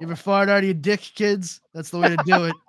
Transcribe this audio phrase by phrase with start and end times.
[0.00, 1.60] You ever fart out of your dick, kids?
[1.72, 2.54] That's the way to do it.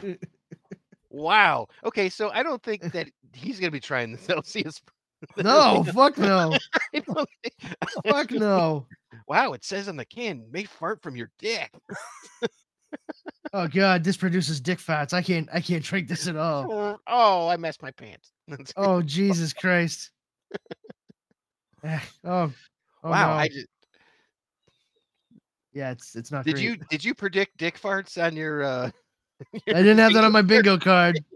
[0.00, 0.14] Oh
[1.10, 1.66] wow.
[1.84, 4.80] Okay, so I don't think that he's gonna be trying the Celsius.
[5.36, 6.56] No, fuck no.
[6.94, 7.74] I don't think-
[8.06, 8.86] Fuck no.
[9.26, 11.72] Wow, it says on the can, may fart from your dick.
[13.52, 15.12] Oh god, this produces dick fats.
[15.12, 17.00] I can't I can't drink this at all.
[17.08, 18.30] Oh, I messed my pants.
[18.76, 20.10] Oh Jesus Christ.
[21.82, 22.52] Eh, oh,
[23.04, 23.32] oh wow, no.
[23.34, 23.66] I just,
[25.72, 26.64] yeah, it's it's not did great.
[26.64, 28.90] you did you predict dick farts on your uh
[29.68, 31.18] I didn't have that on my bingo card.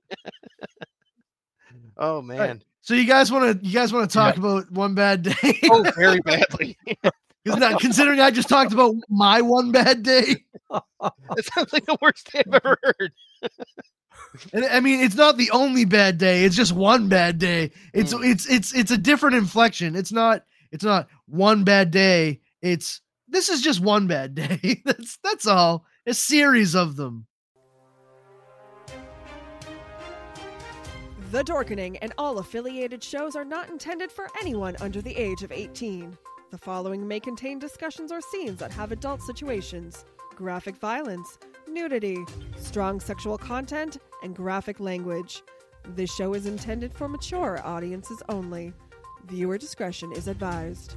[1.98, 2.62] Oh man.
[2.80, 5.58] So you guys want to you guys want to talk about one bad day?
[5.70, 6.76] Oh, very badly.
[7.46, 10.44] 'Cause not considering I just talked about my one bad day.
[10.70, 13.12] that sounds like the worst thing I've ever heard.
[14.52, 16.44] And I mean, it's not the only bad day.
[16.44, 17.72] It's just one bad day.
[17.92, 18.30] It's Mm.
[18.30, 19.94] it's it's it's a different inflection.
[19.94, 22.40] It's not it's not one bad day.
[22.60, 24.82] It's this is just one bad day.
[24.84, 25.86] that's that's all.
[26.06, 27.26] A series of them.
[31.30, 35.50] The Dorkening and all affiliated shows are not intended for anyone under the age of
[35.50, 36.18] 18.
[36.50, 40.04] The following may contain discussions or scenes that have adult situations,
[40.36, 42.18] graphic violence, nudity,
[42.58, 45.42] strong sexual content, and graphic language.
[45.96, 48.74] This show is intended for mature audiences only.
[49.24, 50.96] Viewer discretion is advised.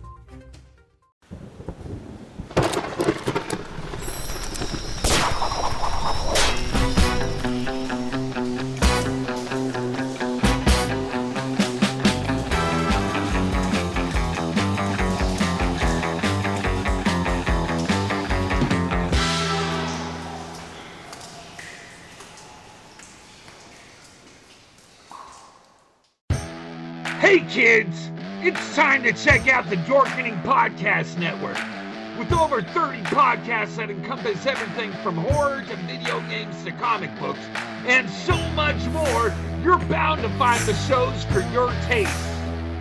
[27.55, 28.11] Kids,
[28.41, 31.57] it's time to check out the Dorkening Podcast Network.
[32.19, 37.39] With over 30 podcasts that encompass everything from horror to video games to comic books,
[37.87, 39.33] and so much more,
[39.63, 42.11] you're bound to find the shows for your taste.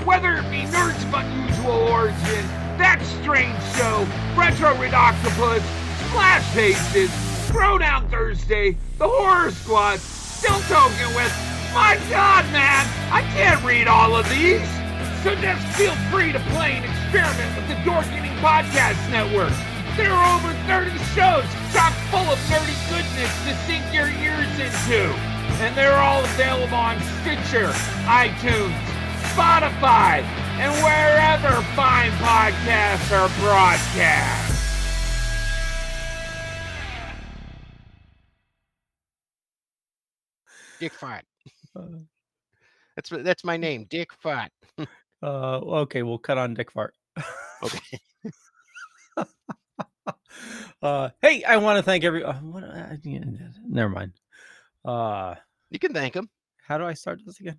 [0.04, 2.44] Whether it be Nerds of Unusual Origin,
[2.76, 5.62] That Strange Show, Retro Red Octopus,
[6.08, 7.10] Splash Pages,
[7.48, 14.14] Throwdown Thursday, The Horror Squad, Still Talking with, my god man, I can't read all
[14.14, 14.62] of these!
[15.26, 19.52] So just feel free to play and experiment with the Dorkening Podcast Network.
[19.96, 21.42] There are over 30 shows
[21.74, 25.10] chock full of nerdy goodness to sink your ears into.
[25.58, 27.70] And they're all available on Stitcher,
[28.06, 28.78] iTunes,
[29.34, 30.22] Spotify,
[30.62, 34.54] and wherever fine podcasts are broadcast.
[40.78, 41.24] Dick fart.
[41.76, 41.98] Uh,
[42.96, 44.50] That's that's my name, Dick Fart.
[45.22, 46.94] uh, okay, we'll cut on Dick Fart.
[47.62, 47.98] Okay.
[50.82, 52.22] uh, hey, I want to thank every.
[52.24, 53.20] Uh, what, uh, yeah,
[53.66, 54.12] never mind.
[54.84, 55.34] Uh,
[55.70, 56.28] You can thank him.
[56.66, 57.58] how do I start this again?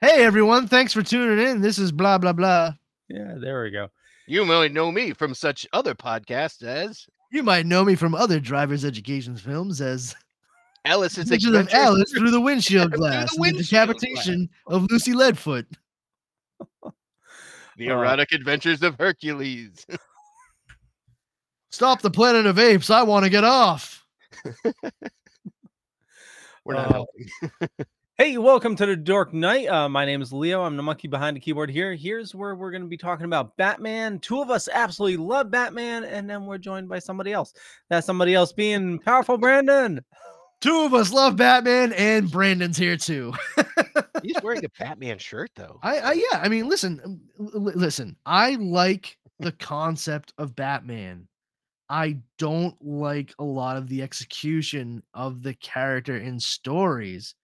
[0.00, 1.60] Hey everyone, thanks for tuning in.
[1.60, 2.72] This is blah blah blah.
[3.08, 3.88] Yeah, there we go.
[4.26, 8.40] You might know me from such other podcasts as You might know me from other
[8.40, 10.14] driver's education films as
[10.84, 14.86] Alice's Adventures of Adventures Alice through the windshield Through the glass, the windshield decapitation of
[14.90, 15.66] Lucy Leadfoot.
[17.76, 19.86] The Uh, Erotic Adventures of Hercules.
[21.70, 22.90] Stop the planet of apes!
[22.90, 24.04] I want to get off.
[26.64, 27.28] We're not Uh, helping.
[28.16, 29.68] Hey, welcome to the Dork Knight.
[29.68, 30.62] Uh, my name is Leo.
[30.62, 31.94] I'm the monkey behind the keyboard here.
[31.96, 34.20] Here's where we're going to be talking about Batman.
[34.20, 37.54] Two of us absolutely love Batman, and then we're joined by somebody else.
[37.90, 40.04] That somebody else being powerful Brandon.
[40.64, 43.34] Two of us love Batman, and Brandon's here too.
[44.22, 45.78] He's wearing a Batman shirt though.
[45.82, 48.16] I, I yeah, I mean, listen, um, l- l- listen.
[48.24, 51.28] I like the concept of Batman.
[51.90, 57.34] I don't like a lot of the execution of the character in stories.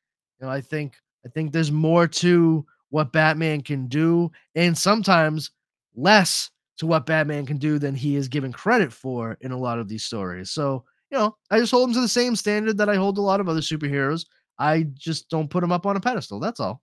[0.40, 0.94] You know, I think
[1.26, 5.50] I think there's more to what Batman can do, and sometimes
[5.94, 9.78] less to what Batman can do than he is given credit for in a lot
[9.78, 10.50] of these stories.
[10.52, 13.22] So, you know, I just hold him to the same standard that I hold a
[13.22, 14.26] lot of other superheroes.
[14.58, 16.38] I just don't put him up on a pedestal.
[16.40, 16.82] That's all.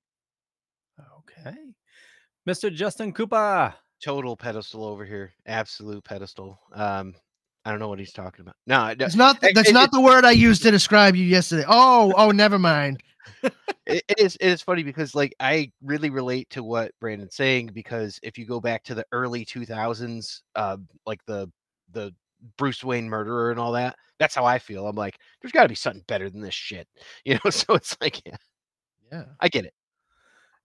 [1.19, 1.55] Okay.
[2.47, 2.73] Mr.
[2.73, 3.73] Justin Cooper.
[4.03, 5.33] Total pedestal over here.
[5.47, 6.59] Absolute pedestal.
[6.73, 7.15] Um,
[7.65, 8.55] I don't know what he's talking about.
[8.65, 9.43] No, It's not.
[9.43, 11.65] It- That's it- not the word I used to describe you yesterday.
[11.67, 13.01] Oh, oh, never mind.
[13.43, 17.71] it, it is it is funny because like I really relate to what Brandon's saying
[17.73, 21.51] because if you go back to the early 2000s, uh, like the
[21.91, 22.13] the
[22.57, 24.87] Bruce Wayne murderer and all that, that's how I feel.
[24.87, 26.87] I'm like, there's got to be something better than this shit,
[27.25, 27.49] you know.
[27.49, 28.37] So it's like, yeah,
[29.11, 29.25] Yeah.
[29.39, 29.73] I get it.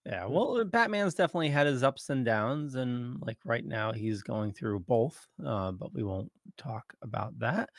[0.05, 4.23] Yeah, well, uh, Batman's definitely had his ups and downs, and like right now he's
[4.23, 5.29] going through both.
[5.47, 7.71] Uh, but we won't talk about that.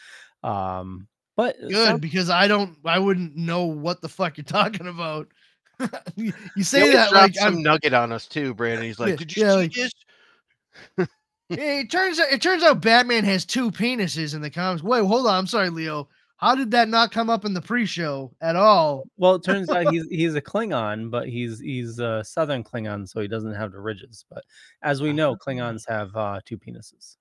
[0.42, 2.78] Um, but uh, Good some- because I don't.
[2.86, 5.28] I wouldn't know what the fuck you're talking about.
[6.16, 7.62] you, you say always that like some I'm.
[7.64, 8.86] nugget on us too, Brandon.
[8.86, 11.08] He's like, Yeah, "Did you yeah, see like- this?"
[11.50, 12.32] It turns out.
[12.32, 14.84] It turns out Batman has two penises in the comics.
[14.84, 15.36] Wait, hold on.
[15.36, 16.08] I'm sorry, Leo.
[16.38, 19.04] How did that not come up in the pre-show at all?
[19.18, 23.22] well, it turns out he's he's a Klingon, but he's he's a Southern Klingon, so
[23.22, 24.26] he doesn't have the ridges.
[24.30, 24.44] But
[24.82, 27.18] as we know, Klingons have uh, two penises.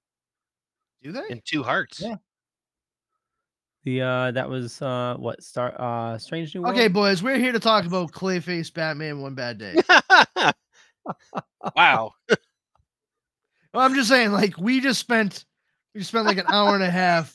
[1.03, 1.23] Do they?
[1.31, 2.01] And two hearts.
[2.01, 2.17] Yeah.
[3.85, 6.75] The uh, that was uh, what Star uh, Strange New World.
[6.75, 9.75] Okay, boys, we're here to talk about Clayface Batman One Bad Day.
[11.77, 12.13] wow.
[13.73, 15.45] Well, I'm just saying, like, we just spent
[15.95, 17.35] we just spent like an hour and a half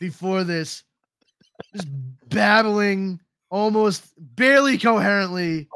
[0.00, 0.82] before this,
[1.74, 1.88] just
[2.28, 5.68] babbling almost barely coherently,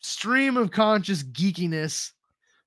[0.00, 2.12] stream of conscious geekiness.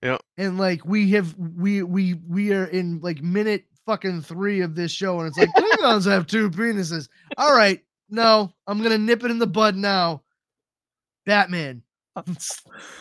[0.04, 0.18] Yeah.
[0.38, 4.92] And like we have we we we are in like minute fucking three of this
[4.92, 7.10] show, and it's like Klingons have two penises.
[7.38, 10.24] All right, no, I'm gonna nip it in the bud now.
[11.26, 11.84] Batman,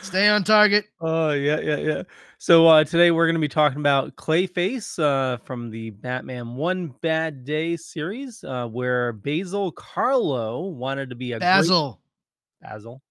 [0.02, 0.86] stay on target.
[1.00, 2.02] Oh yeah, yeah, yeah.
[2.38, 6.94] So uh, today we're going to be talking about Clayface uh, from the Batman One
[7.02, 12.00] Bad Day series, uh, where Basil Carlo wanted to be a great- Basil.
[12.62, 13.02] Basil.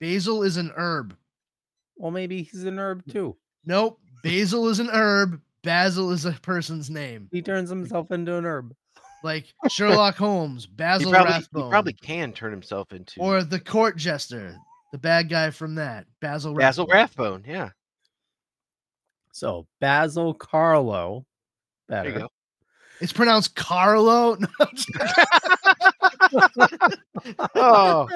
[0.00, 1.16] Basil is an herb.
[1.96, 3.36] Well, maybe he's an herb too.
[3.64, 4.00] Nope.
[4.22, 5.40] Basil is an herb.
[5.62, 7.28] Basil is a person's name.
[7.30, 8.74] He turns himself into an herb.
[9.22, 13.60] Like Sherlock Holmes, He Basil probably, he Rathbone, probably can turn himself into or the
[13.60, 14.56] court jester,
[14.92, 17.42] the bad guy from that, Basil Basil Rathbone.
[17.42, 17.44] Rathbone.
[17.46, 17.70] Yeah.
[19.32, 21.24] So Basil Carlo.
[21.88, 22.10] There Better.
[22.14, 22.28] you go.
[23.00, 24.36] It's pronounced Carlo.
[24.40, 24.90] No, I'm just-
[27.54, 28.08] Oh,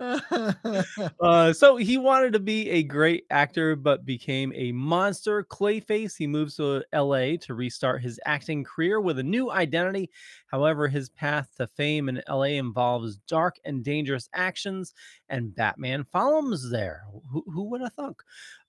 [1.20, 5.42] Uh, so he wanted to be a great actor, but became a monster.
[5.44, 6.16] Clayface.
[6.16, 10.10] He moves to LA to restart his acting career with a new identity.
[10.46, 14.92] However, his path to fame in LA involves dark and dangerous actions,
[15.28, 17.02] and Batman follows there.
[17.30, 18.22] Who, who would have thunk?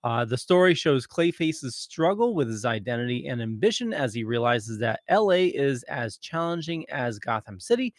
[0.04, 5.02] Uh, the story shows Clayface's struggle with his identity and ambition as he realizes that
[5.10, 7.94] LA is as challenging as Gotham City.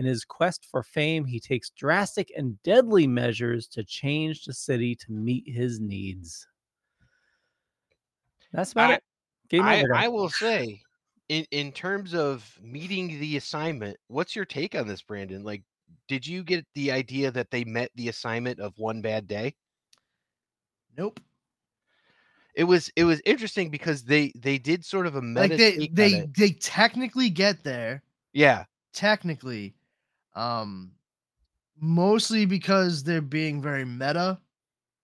[0.00, 4.94] In his quest for fame, he takes drastic and deadly measures to change the city
[4.94, 6.48] to meet his needs.
[8.50, 9.04] That's about I- it.
[9.50, 9.84] Game I.
[9.94, 10.80] I will say,
[11.28, 15.44] in in terms of meeting the assignment, what's your take on this, Brandon?
[15.44, 15.64] Like,
[16.08, 19.54] did you get the idea that they met the assignment of one bad day?
[20.96, 21.20] nope.
[22.54, 25.70] It was it was interesting because they they did sort of a meta Like they
[25.72, 26.30] take on they it.
[26.38, 28.02] they technically get there.
[28.32, 29.74] yeah Technically,
[30.34, 30.92] um,
[31.80, 34.38] mostly because they're being very meta.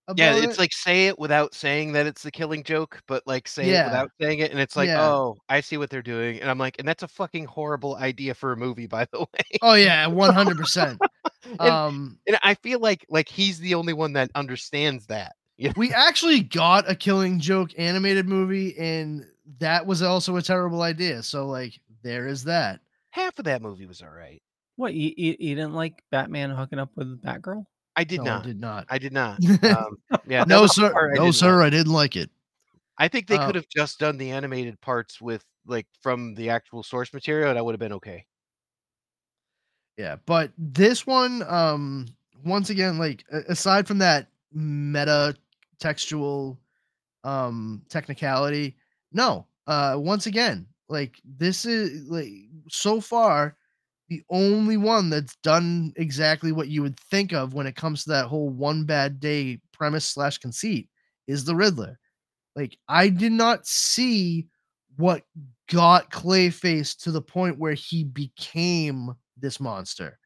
[0.09, 0.45] About yeah it.
[0.45, 3.81] it's like say it without saying that it's the killing joke but like say Yeah.
[3.81, 5.03] it without saying it and it's like Yeah.
[5.05, 8.33] oh i see what they're doing and i'm like and that's a fucking horrible idea
[8.33, 10.97] for a movie by the way oh yeah, one hundred percent.
[11.59, 15.35] and, Um, and i feel like like he's the only one that understands that
[15.75, 19.25] we actually got a killing joke animated movie and
[19.59, 22.79] that was also a terrible idea so like there is that
[23.09, 24.41] half of that movie was all right
[24.77, 27.65] What you, you, you didn't like Batman hooking up with Batgirl?
[27.95, 28.43] i did no, not.
[28.43, 28.85] I did not.
[28.89, 29.41] I did not.
[29.63, 30.91] Um yeah that no was the sir.
[30.93, 31.63] part I no didn't sir like.
[31.63, 32.29] i didn't like it.
[32.97, 36.49] I think they Uh, could have just done the animated parts with like from the
[36.49, 38.25] actual source material and i would have been okay.
[39.97, 42.05] Yeah but this one um
[42.43, 45.35] once again like a- aside from that meta
[45.79, 46.59] textual
[47.23, 48.77] um technicality
[49.13, 52.29] no uh once again like this is like
[52.69, 53.57] so far
[54.09, 58.09] the only one that's done exactly what you would think of when it comes to
[58.11, 60.89] that whole one bad day premise slash conceit
[61.27, 61.99] is the riddler.
[62.55, 64.47] Like i did not see
[64.95, 65.23] what
[65.69, 70.17] got clayface to the point where he became this monster.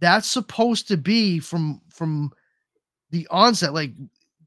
[0.00, 2.30] That's supposed to be from from
[3.10, 3.92] the onset like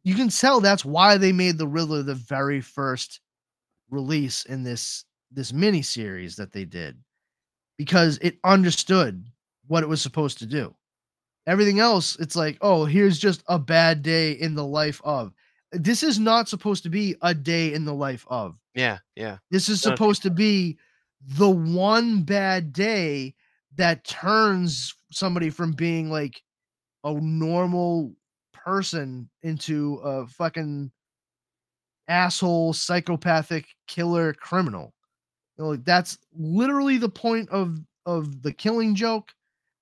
[0.03, 3.19] you can tell that's why they made the riddler the very first
[3.89, 6.97] release in this this mini series that they did
[7.81, 9.25] because it understood
[9.65, 10.71] what it was supposed to do.
[11.47, 15.33] Everything else it's like oh here's just a bad day in the life of.
[15.71, 18.55] This is not supposed to be a day in the life of.
[18.75, 19.37] Yeah yeah.
[19.49, 20.77] This is supposed to be
[21.25, 23.33] the one bad day
[23.77, 26.39] that turns somebody from being like
[27.03, 28.13] a normal
[28.53, 30.91] person into a fucking
[32.07, 34.93] asshole psychopathic killer criminal.
[35.61, 39.31] You know, like that's literally the point of of the killing joke.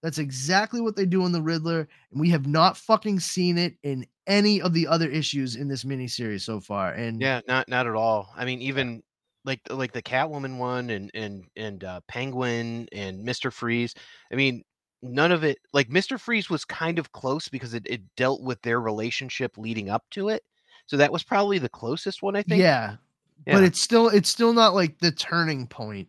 [0.03, 3.75] That's exactly what they do in the Riddler, and we have not fucking seen it
[3.83, 6.91] in any of the other issues in this miniseries so far.
[6.91, 8.33] And Yeah, not not at all.
[8.35, 9.03] I mean, even
[9.45, 13.95] like like the Catwoman one and and and uh, Penguin and Mister Freeze.
[14.33, 14.63] I mean,
[15.01, 15.59] none of it.
[15.71, 19.89] Like Mister Freeze was kind of close because it, it dealt with their relationship leading
[19.89, 20.43] up to it.
[20.87, 22.35] So that was probably the closest one.
[22.35, 22.59] I think.
[22.59, 22.97] yeah,
[23.45, 26.07] but it's still it's still not like the turning point.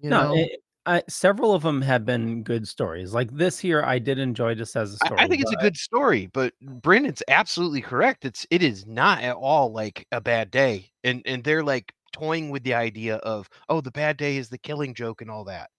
[0.00, 0.34] You no, know?
[0.36, 3.14] it- I, several of them have been good stories.
[3.14, 5.18] Like this here, I did enjoy just as a story.
[5.18, 8.26] I think it's a good story, but Brandon's absolutely correct.
[8.26, 12.50] It's it is not at all like a bad day, and and they're like toying
[12.50, 15.70] with the idea of oh the bad day is the killing joke and all that,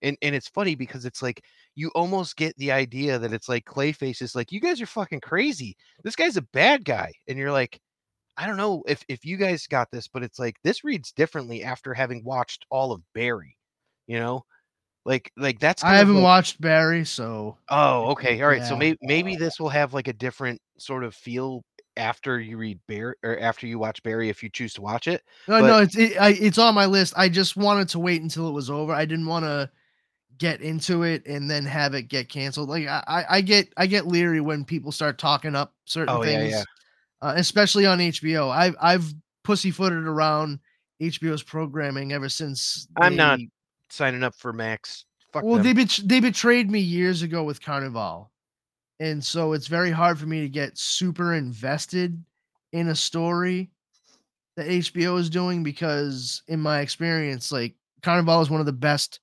[0.00, 1.42] and and it's funny because it's like
[1.74, 5.20] you almost get the idea that it's like Clayface is like you guys are fucking
[5.20, 5.76] crazy.
[6.04, 7.78] This guy's a bad guy, and you're like.
[8.36, 11.62] I don't know if if you guys got this, but it's like this reads differently
[11.62, 13.56] after having watched all of Barry,
[14.06, 14.44] you know,
[15.04, 18.40] like like that's I haven't like- watched Barry, so Oh, okay.
[18.42, 18.64] All right.
[18.64, 21.62] So maybe uh, maybe this will have like a different sort of feel
[21.96, 25.22] after you read Barry or after you watch Barry if you choose to watch it.
[25.46, 27.14] no, But- no, it's it, I, it's on my list.
[27.16, 28.92] I just wanted to wait until it was over.
[28.92, 29.70] I didn't want to
[30.38, 32.68] get into it and then have it get canceled.
[32.68, 36.24] Like I, I, I get I get leery when people start talking up certain Oh,
[36.24, 36.64] yeah, things, yeah.
[37.22, 38.50] Uh, especially on HBO.
[38.50, 39.12] I've I've
[39.44, 40.58] pussyfooted around
[41.00, 42.86] HBO's programming ever since.
[43.00, 43.38] I'm not
[43.90, 45.04] Signing up for Max.
[45.32, 45.62] Fuck Well, them.
[45.64, 48.30] they bet- they betrayed me years ago with Carnivale,
[49.00, 52.22] and so it's very hard for me to get super invested
[52.72, 53.70] in a story
[54.56, 59.20] that HBO is doing because, in my experience, like Carnivale is one of the best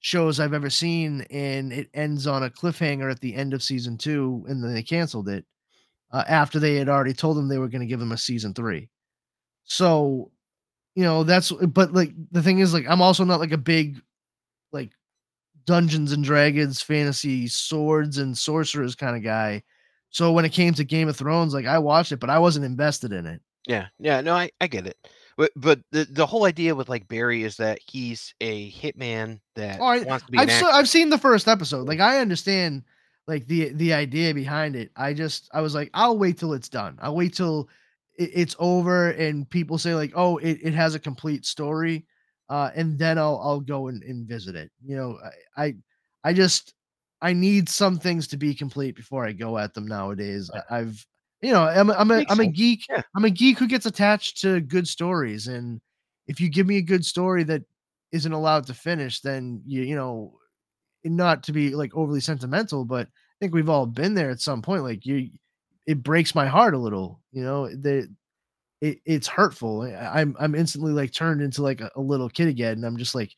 [0.00, 3.96] shows I've ever seen, and it ends on a cliffhanger at the end of season
[3.96, 5.44] two, and then they canceled it
[6.12, 8.54] uh, after they had already told them they were going to give them a season
[8.54, 8.88] three.
[9.64, 10.30] So,
[10.94, 14.00] you know, that's but like the thing is, like, I'm also not like a big
[14.72, 14.90] like
[15.64, 19.62] Dungeons and Dragons, fantasy swords and sorcerers kind of guy.
[20.10, 22.66] So when it came to Game of Thrones, like I watched it, but I wasn't
[22.66, 23.40] invested in it.
[23.66, 24.96] Yeah, yeah, no, I, I get it.
[25.38, 29.80] But but the, the whole idea with like Barry is that he's a hitman that
[29.80, 30.66] Oh, I- wants to be I've actor.
[30.66, 31.86] I've seen the first episode.
[31.88, 32.82] Like I understand
[33.26, 34.90] like the the idea behind it.
[34.96, 36.98] I just I was like, I'll wait till it's done.
[37.00, 37.68] I'll wait till
[38.18, 42.06] it, it's over and people say like, oh, it, it has a complete story.
[42.48, 44.70] Uh, and then I'll I'll go and, and visit it.
[44.84, 45.18] You know,
[45.56, 45.74] I, I
[46.24, 46.74] I just
[47.20, 50.50] I need some things to be complete before I go at them nowadays.
[50.52, 51.06] I, I've
[51.40, 52.86] you know, I'm a- I'm a I'm a geek.
[52.88, 53.02] Yeah.
[53.16, 55.48] I'm a geek who gets attached to good stories.
[55.48, 55.80] And
[56.26, 57.62] if you give me a good story that
[58.12, 60.38] isn't allowed to finish, then you you know,
[61.04, 64.62] not to be like overly sentimental, but I think we've all been there at some
[64.62, 64.82] point.
[64.84, 65.30] Like you,
[65.86, 67.20] it breaks my heart a little.
[67.32, 68.08] You know, the
[68.80, 69.82] it, it's hurtful.
[69.82, 72.96] I- I'm I'm instantly like turned into like a, a little kid again, and I'm
[72.96, 73.34] just like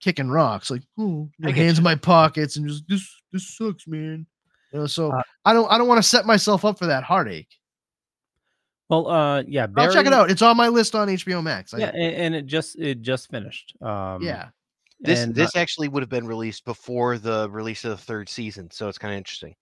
[0.00, 4.26] kicking rocks, like oh, get hands in my pockets, and just this this sucks, man.
[4.72, 7.02] You know, so Uh, I don't I don't want to set myself up for that
[7.02, 7.48] heartache.
[8.88, 10.30] Well, uh, yeah, I'll check it out.
[10.32, 11.72] It's on my list on HBO Max.
[11.74, 13.74] I- Yeah, and, and it just it just finished.
[13.80, 14.48] Um, yeah.
[15.00, 18.28] This and, uh, this actually would have been released before the release of the third
[18.28, 19.54] season, so it's kind of interesting.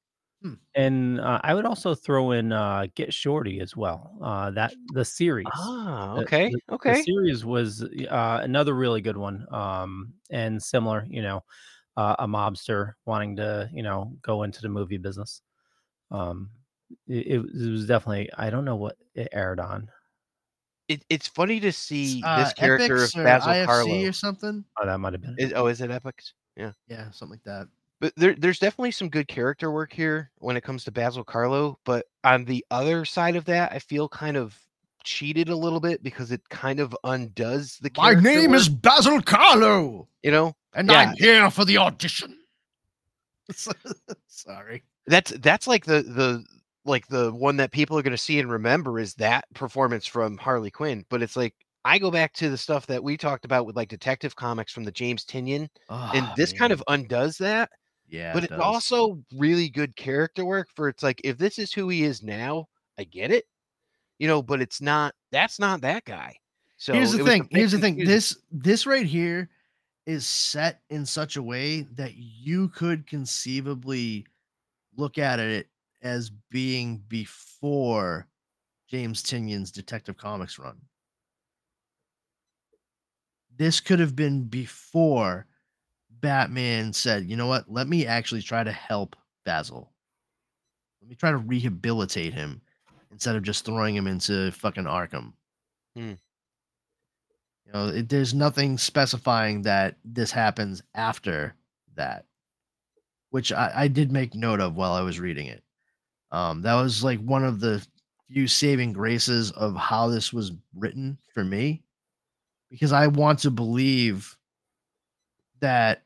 [0.74, 4.18] and uh, I would also throw in uh, Get Shorty as well.
[4.22, 5.74] Uh, that the series.
[5.76, 6.94] Ah, okay, the- okay.
[6.94, 11.06] The series was uh, another really good one, um, and similar.
[11.08, 11.44] You know,
[11.96, 15.42] uh, a mobster wanting to you know go into the movie business.
[16.10, 16.52] Um,
[17.08, 18.30] it, it was- it was definitely.
[18.34, 19.90] I don't know what it aired on.
[20.88, 24.04] It, it's funny to see Uh, this character Epix of or Basil IFC Carlo.
[24.08, 24.64] or something.
[24.80, 25.34] Oh, that might have been.
[25.38, 25.44] it.
[25.44, 26.32] Is, oh, is it Epix?
[26.56, 26.72] Yeah.
[26.88, 27.68] Yeah, something like that.
[28.00, 31.78] But there, there's definitely some good character work here when it comes to Basil Carlo.
[31.84, 34.56] But on the other side of that, I feel kind of
[35.04, 37.90] cheated a little bit because it kind of undoes the.
[37.96, 40.98] My name work, is Basil Carlo, you know and Yeah.
[40.98, 42.38] I'm here for the audition.
[44.28, 44.82] Sorry.
[45.06, 46.44] that's that's like the the
[46.88, 50.36] like the one that people are going to see and remember is that performance from
[50.38, 51.04] Harley Quinn.
[51.10, 51.54] But it's like
[51.84, 54.84] I go back to the stuff that we talked about with like Detective Comics from
[54.84, 57.70] the James Tynion, and Ah, this kind of undoes that.
[58.08, 61.72] yeah, but it it's also really good character work for it's like if this is
[61.72, 62.66] who he is now,
[62.98, 63.44] I get it,
[64.18, 66.36] you know, but it's not that's not that guy.
[66.76, 67.48] So here's the thing.
[67.50, 67.98] Here's the thing.
[67.98, 69.50] This this right here
[70.06, 74.26] is set in such a way that you could conceivably
[74.96, 75.68] look at it
[76.02, 78.26] as being before
[78.88, 80.80] James Tynion's Detective Comics run.
[83.56, 85.46] This could have been before
[86.10, 87.70] Batman said, "You know what?
[87.70, 89.92] Let me actually try to help Basil.
[91.00, 92.62] Let me try to rehabilitate him
[93.10, 95.32] instead of just throwing him into fucking Arkham."
[95.96, 96.14] Hmm.
[97.66, 101.54] You know, it, there's nothing specifying that this happens after
[101.96, 102.26] that.
[103.30, 105.62] which I, I did make note of while I was reading it.
[106.30, 107.84] Um, that was like one of the
[108.30, 111.82] few saving graces of how this was written for me,
[112.70, 114.36] because I want to believe
[115.60, 116.02] that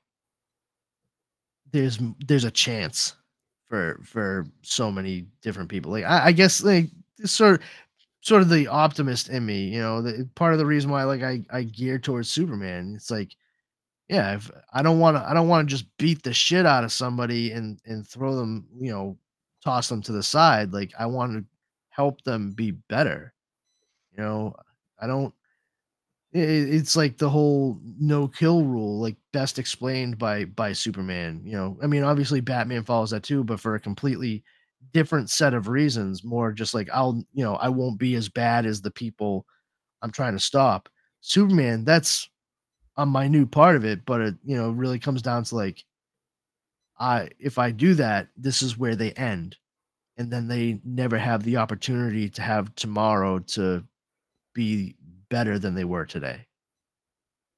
[1.73, 3.17] there's there's a chance
[3.69, 5.91] for for so many different people.
[5.91, 6.91] Like I, I guess like
[7.25, 7.67] sort of
[8.21, 11.23] sort of the optimist in me, you know, the part of the reason why like
[11.23, 12.93] I I gear towards Superman.
[12.97, 13.35] It's like
[14.09, 16.85] yeah, if I don't want to I don't want to just beat the shit out
[16.85, 19.17] of somebody and and throw them, you know,
[19.64, 20.73] toss them to the side.
[20.73, 21.45] Like I want to
[21.90, 23.33] help them be better.
[24.16, 24.57] You know,
[25.00, 25.35] I don't
[26.35, 31.76] it's like the whole no kill rule like best explained by by superman you know
[31.83, 34.42] i mean obviously batman follows that too but for a completely
[34.95, 38.64] different set of reasons more just like i'll you know i won't be as bad
[38.64, 39.45] as the people
[40.00, 40.88] i'm trying to stop
[41.21, 42.31] superman that's
[42.97, 45.85] a minute part of it but it you know really comes down to like
[46.99, 49.56] i if i do that this is where they end
[50.16, 53.84] and then they never have the opportunity to have tomorrow to
[54.54, 54.94] be
[55.30, 56.46] better than they were today.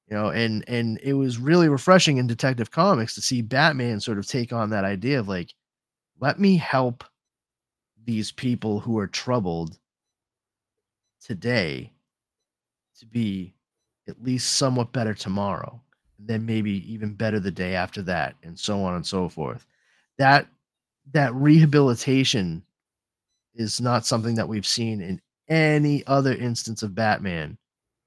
[0.07, 4.19] You know, and and it was really refreshing in Detective Comics to see Batman sort
[4.19, 5.53] of take on that idea of like,
[6.19, 7.03] let me help
[8.05, 9.77] these people who are troubled
[11.21, 11.91] today
[12.99, 13.55] to be
[14.07, 15.81] at least somewhat better tomorrow,
[16.25, 19.65] then maybe even better the day after that, and so on and so forth.
[20.17, 20.47] That
[21.13, 22.63] that rehabilitation
[23.53, 27.57] is not something that we've seen in any other instance of Batman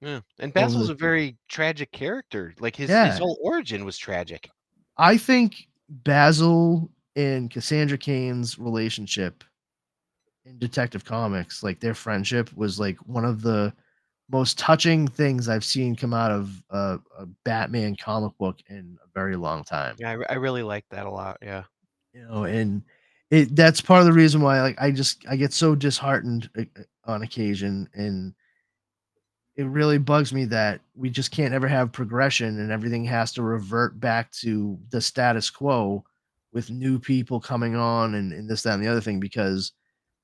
[0.01, 2.55] Yeah, and Basil's a very tragic character.
[2.59, 4.51] Like his his whole origin was tragic.
[4.97, 9.45] I think Basil and Cassandra Cain's relationship
[10.45, 13.73] in Detective Comics, like their friendship, was like one of the
[14.31, 19.09] most touching things I've seen come out of a, a Batman comic book in a
[19.15, 19.97] very long time.
[19.99, 21.39] Yeah, I, I really like that a lot.
[21.43, 21.65] Yeah.
[22.13, 22.83] You know, and
[23.31, 26.63] it that's part of the reason why like I just I get so disheartened uh,
[26.79, 28.35] uh, on occasion and
[29.57, 33.43] it really bugs me that we just can't ever have progression and everything has to
[33.43, 36.05] revert back to the status quo
[36.53, 39.73] with new people coming on and, and this, that, and the other thing because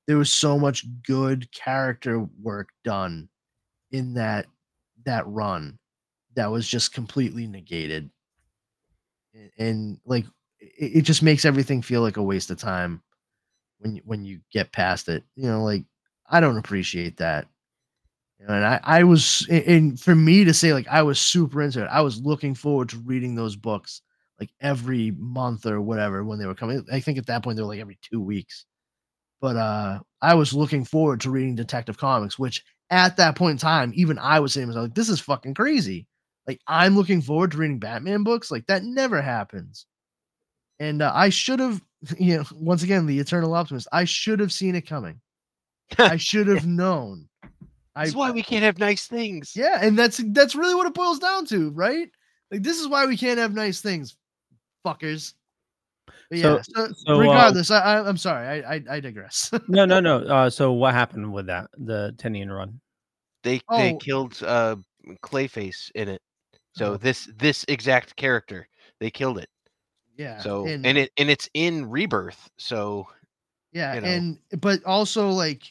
[0.07, 3.27] there was so much good character work done
[3.95, 4.47] in that
[5.05, 5.79] that run
[6.35, 8.09] that was just completely negated.
[9.33, 10.25] And, and like
[10.59, 13.01] it, it just makes everything feel like a waste of time
[13.79, 15.23] when you when you get past it.
[15.35, 15.85] You know, like
[16.29, 17.47] I don't appreciate that.
[18.39, 21.61] You know, and I, I was, and for me to say, like, I was super
[21.61, 24.01] into it, I was looking forward to reading those books
[24.41, 26.85] like every month or whatever when they were coming.
[26.91, 28.65] I think at that point they were like every two weeks.
[29.39, 33.57] But uh I was looking forward to reading Detective Comics, which at that point in
[33.57, 36.07] time, even I was saying, to myself, like, this is fucking crazy.
[36.47, 38.51] Like, I'm looking forward to reading Batman books.
[38.51, 39.85] Like, that never happens.
[40.79, 41.81] And uh, I should have,
[42.19, 45.19] you know, once again, the eternal optimist, I should have seen it coming.
[45.97, 47.27] I should have known.
[47.95, 49.53] I, That's why we can't have nice things.
[49.55, 52.09] yeah, and that's that's really what it boils down to, right?
[52.51, 54.17] Like this is why we can't have nice things,
[54.85, 55.33] fuckers.
[56.29, 56.61] But So- yeah.
[56.61, 58.63] So, so, uh, regardless, I, I, I'm sorry.
[58.63, 59.51] I I, I digress.
[59.67, 60.17] No, no, no.
[60.19, 61.69] Uh, so what happened with that?
[61.77, 62.79] The Tynion run.
[63.43, 63.97] They they Oh.
[63.97, 64.75] killed uh
[65.23, 66.21] Clayface in it.
[66.75, 66.97] So Oh.
[66.97, 68.67] this this exact character,
[68.99, 69.49] they killed it.
[70.17, 70.39] yeah.
[70.41, 72.49] So and, and, it and it's in Rebirth.
[72.57, 73.07] So
[73.71, 74.07] yeah, you know.
[74.07, 75.63] and but also like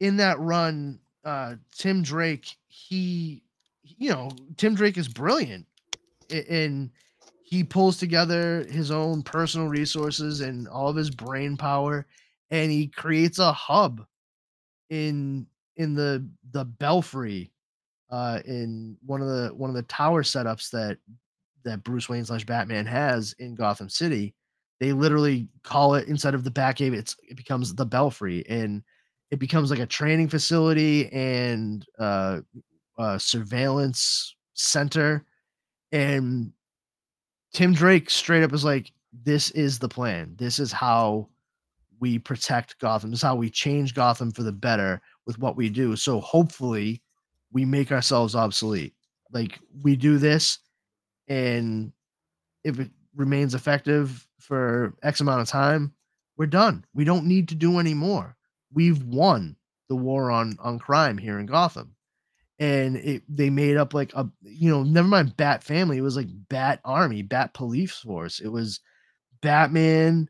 [0.00, 3.42] in that run, uh Tim Drake, he,
[3.82, 5.66] you know, Tim Drake is brilliant,
[6.30, 6.90] a- and
[7.48, 12.06] he pulls together his own personal resources and all of his brain power,
[12.50, 14.04] and he creates a hub
[14.90, 17.50] in in the the belfry
[18.10, 20.98] uh in one of the one of the tower setups that
[21.64, 24.34] that Bruce Wayne slash Batman has in Gotham City.
[24.78, 28.82] They literally call it inside of the Batcave, it's it becomes the Belfry, and
[29.30, 32.40] it becomes like a training facility and uh,
[32.98, 35.24] uh surveillance center.
[35.92, 36.52] And
[37.52, 40.34] Tim Drake straight up is like, "This is the plan.
[40.36, 41.28] This is how
[42.00, 43.10] we protect Gotham.
[43.10, 45.96] This is how we change Gotham for the better with what we do.
[45.96, 47.02] So hopefully,
[47.52, 48.94] we make ourselves obsolete.
[49.32, 50.58] Like we do this,
[51.26, 51.92] and
[52.64, 55.92] if it remains effective for X amount of time,
[56.36, 56.84] we're done.
[56.94, 58.36] We don't need to do any more.
[58.72, 59.56] We've won
[59.88, 61.94] the war on on crime here in Gotham.
[62.60, 66.16] And it they made up like a you know, never mind Bat Family, it was
[66.16, 68.40] like Bat Army, Bat Police Force.
[68.40, 68.80] It was
[69.42, 70.28] Batman,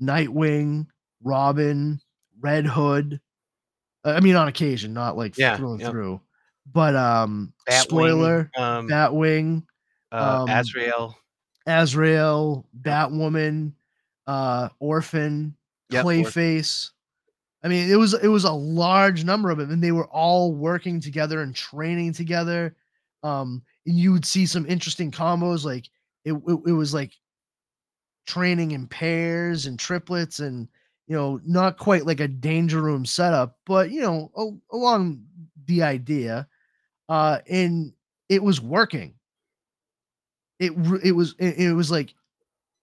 [0.00, 0.86] Nightwing,
[1.22, 2.00] Robin,
[2.40, 3.20] Red Hood.
[4.04, 6.20] uh, I mean, on occasion, not like Yeah, through and through.
[6.70, 9.64] But um, Batwing, spoiler, um, Batwing,
[10.12, 11.16] uh, um, Azrael.
[11.66, 13.72] Azrael, Batwoman,
[14.26, 15.56] uh, Orphan,
[15.90, 16.24] Yep, Orphan.
[16.24, 16.90] Clayface.
[17.64, 20.52] I mean, it was it was a large number of them, and they were all
[20.54, 22.76] working together and training together.
[23.22, 25.86] Um, and you would see some interesting combos, like
[26.24, 27.12] it, it, it was like
[28.26, 30.68] training in pairs and triplets, and
[31.06, 35.22] you know, not quite like a danger room setup, but you know, a- along
[35.66, 36.46] the idea.
[37.08, 37.92] Uh, and
[38.28, 39.14] it was working.
[40.58, 40.72] It
[41.02, 42.14] it was it, it was like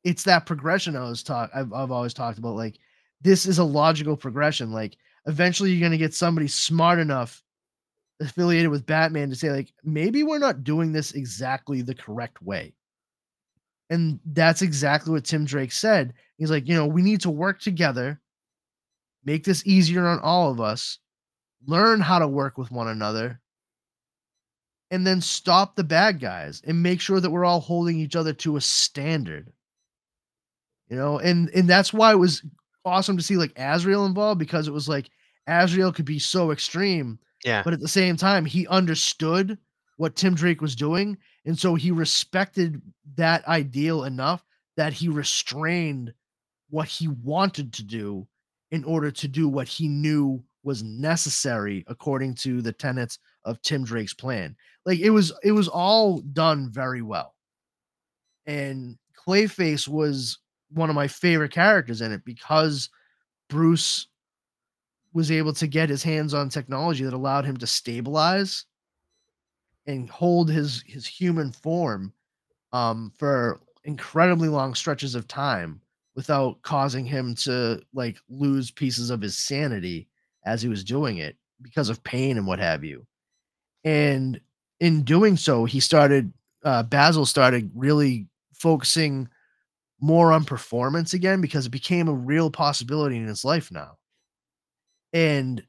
[0.04, 2.56] it's that progression I was talk I've I've always talked about.
[2.56, 2.80] Like
[3.22, 4.72] this is a logical progression.
[4.72, 7.44] Like eventually you're gonna get somebody smart enough
[8.22, 12.74] affiliated with Batman to say, like, maybe we're not doing this exactly the correct way.
[13.90, 16.14] And that's exactly what Tim Drake said.
[16.38, 18.22] He's like, you know, we need to work together,
[19.26, 21.00] make this easier on all of us,
[21.66, 23.42] learn how to work with one another,
[24.92, 28.34] and then stop the bad guys and make sure that we're all holding each other
[28.34, 29.52] to a standard.
[30.90, 32.44] You know, and and that's why it was
[32.86, 35.10] awesome to see like Azrael involved because it was like
[35.48, 37.62] Azrael could be so extreme, Yeah.
[37.64, 39.58] but at the same time he understood
[39.98, 42.82] what Tim Drake was doing, and so he respected
[43.16, 44.44] that ideal enough
[44.78, 46.14] that he restrained
[46.70, 48.28] what he wanted to do
[48.72, 53.84] in order to do what he knew was necessary according to the tenets of Tim
[53.84, 54.56] Drake's plan.
[54.86, 57.36] Like it was it was all done very well.
[58.46, 60.40] And Clayface was
[60.74, 62.90] one of my favorite characters in it because
[63.50, 64.08] Bruce
[65.14, 68.66] was able to get his hands on technology that allowed him to stabilize
[69.88, 72.14] and hold his his human form
[72.72, 75.82] um for incredibly long stretches of time
[76.16, 80.08] without causing him to like lose pieces of his sanity
[80.46, 83.06] as he was doing it because of pain and what have you.
[83.84, 84.40] And
[84.80, 86.32] in doing so, he started
[86.64, 89.28] uh Basil started really focusing
[90.02, 93.98] more on performance again because it became a real possibility in his life now.
[95.14, 95.64] And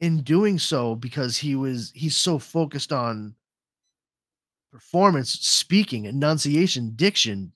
[0.00, 3.34] in doing so, because he was he's so focused on
[4.72, 7.52] performance, speaking, enunciation, diction,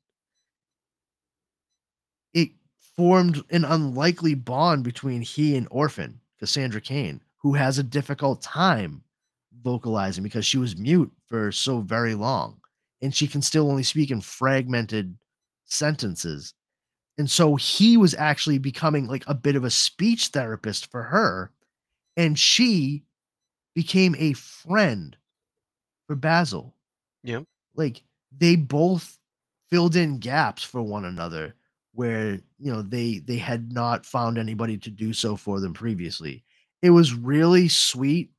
[2.33, 2.51] it
[2.97, 9.03] formed an unlikely bond between he and Orphan, Cassandra Cain, who has a difficult time
[9.63, 12.61] vocalizing because she was mute for so very long
[13.03, 15.17] and she can still only speak in fragmented
[15.69, 16.55] sentences.
[17.17, 21.53] And so he was actually becoming like a bit of a speech therapist for her.
[22.17, 23.05] And she
[23.75, 25.17] became a friend
[26.07, 26.75] for Basil.
[27.23, 27.41] Yeah.
[27.75, 28.03] Like
[28.37, 29.19] they both
[29.71, 31.55] filled in gaps for one another
[31.93, 36.45] where you know they they had not found anybody to do so for them previously.
[36.83, 38.31] It was really sweet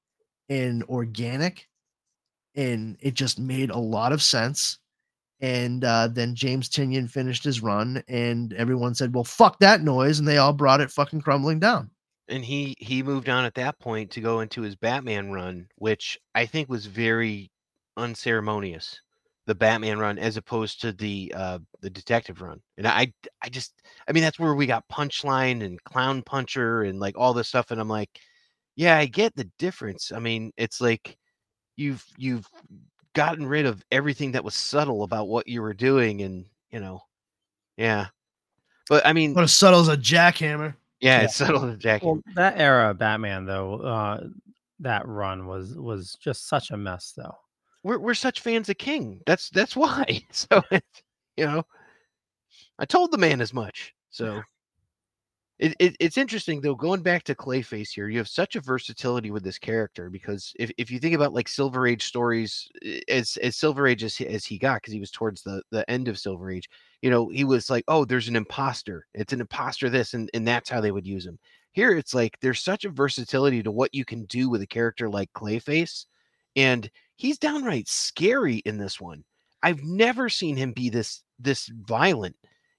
[0.47, 1.67] and organic
[2.55, 4.79] and it just made a lot of sense.
[5.41, 10.19] And uh, then James Tynion finished his run, and everyone said, "Well, fuck that noise,"
[10.19, 11.91] and they all brought it fucking crumbling down.
[12.27, 16.17] and he he moved on at that point to go into his Batman run, which
[16.35, 17.51] I think was very
[17.97, 19.01] unceremonious.
[19.47, 23.73] The Batman run, as opposed to the uh, the detective run, and I I just
[24.07, 27.81] I mean that's where we got Punchline and Clownhunter and like all this stuff, and
[27.81, 28.19] I'm like,
[28.75, 30.11] yeah, I get the difference.
[30.11, 31.17] I mean, it's like
[31.77, 32.47] you've you've
[33.19, 37.01] gotten rid of everything that was subtle about what you were doing, and you know,
[37.75, 38.07] yeah.
[38.87, 40.73] But I mean, What as subtle as a jackhammer.
[41.01, 41.25] yeah, Yeah.
[41.25, 42.05] it's subtle, Jackie.
[42.05, 44.23] Well, that era of Batman though, uh,
[44.79, 47.35] that run was was just such a mess though.
[47.83, 49.21] we're we're such fans of King.
[49.25, 50.21] That's that's why.
[50.31, 51.03] So it's,
[51.35, 51.63] you know,
[52.79, 53.93] I told the man as much.
[54.11, 54.41] So
[55.59, 56.73] it, it it's interesting though.
[56.75, 60.71] Going back to Clayface here, you have such a versatility with this character because if,
[60.77, 64.45] if you think about like Silver Age stories, eh, as as Silver Age as, as
[64.45, 66.69] he got, because he was towards the the end of Silver Age,
[67.01, 69.05] you know, he was like, oh, there's an imposter.
[69.13, 69.89] It's an imposter.
[69.89, 71.37] This and and that's how they would use him.
[71.73, 75.09] Here, it's like there's such a versatility to what you can do with a character
[75.09, 76.05] like Clayface,
[76.55, 79.25] and he's downright scary in this one.
[79.61, 82.37] I've never seen him be this this violent.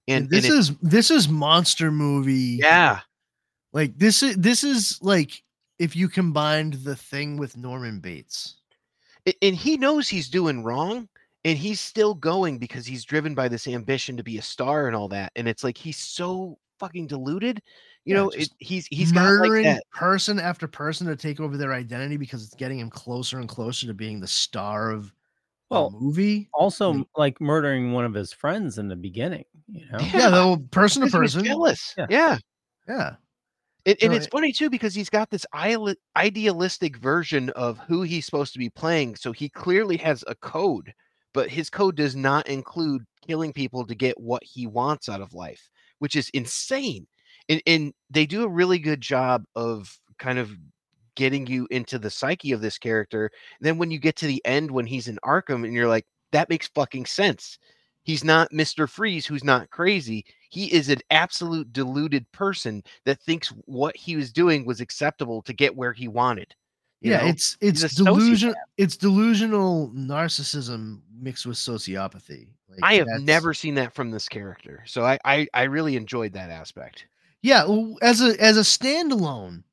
[0.08, 2.58] And, And this and it- is this is monster movie.
[2.60, 3.00] yeah,
[3.72, 5.42] Like this is this is like
[5.78, 8.56] if you combined the thing with Norman Bates.
[9.42, 11.08] and he knows he's doing wrong,
[11.44, 14.96] and he's still going because he's driven by this ambition to be a star and
[14.96, 15.30] all that.
[15.36, 17.62] And it's like he's so fucking deluded.
[18.06, 21.74] You Yeah, know, it, he's he's got like person after person to take over their
[21.74, 25.12] identity because it's getting him closer and closer to being the star of
[25.70, 26.48] Well, the movie.
[26.52, 29.44] Also, Like- like murdering one of his friends in the beginning.
[29.68, 31.44] You know, Yeah, Yeah, though person to because he was person.
[31.44, 31.94] jealous.
[31.96, 32.06] Yeah.
[32.10, 32.38] yeah.
[32.88, 33.14] Yeah.
[33.86, 35.46] And, and No, it's it- funny too because he's got this
[36.16, 39.16] idealistic version of who he's supposed to be playing.
[39.16, 40.92] So he clearly has a code,
[41.32, 45.32] but his code does not include killing people to get what he wants out of
[45.34, 47.06] life, which is insane.
[47.48, 50.50] And, and they do a really good job of kind of
[51.20, 53.30] getting you into the psyche of this character.
[53.60, 56.48] then when you get to the end when he's in Arkham and you're like, that
[56.48, 57.58] makes fucking sense.
[58.04, 58.88] He's not Mr.
[58.88, 60.24] Freeze who's not crazy.
[60.48, 65.52] He is an absolute deluded person that thinks what he was doing was acceptable to
[65.52, 66.54] get where he wanted.
[67.02, 67.26] you yeah, know?
[67.26, 72.48] it's it's delusion it's delusional narcissism mixed with sociopathy.
[72.70, 74.84] Like, I have that's- never seen that from this character.
[74.86, 77.04] So I, I I really enjoyed that aspect.
[77.42, 77.66] Yeah,
[78.00, 79.64] as a as a standalone,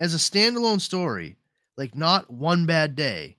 [0.00, 1.36] as a standalone story,
[1.76, 3.36] like not one bad day,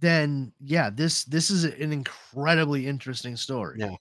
[0.00, 3.78] then yeah, this this is an incredibly interesting story.
[3.80, 3.96] Yeah.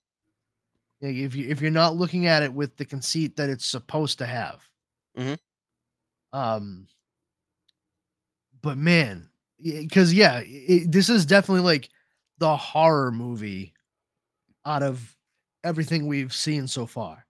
[1.02, 4.18] Like, if you if you're not looking at it with the conceit that it's supposed
[4.20, 4.68] to have.
[5.18, 5.38] Mhm.
[6.32, 6.88] Um
[8.62, 9.30] but man,
[9.62, 11.90] because yeah, it, this is definitely like
[12.38, 13.74] the horror movie
[14.66, 15.16] out of
[15.64, 17.26] everything we've seen so far.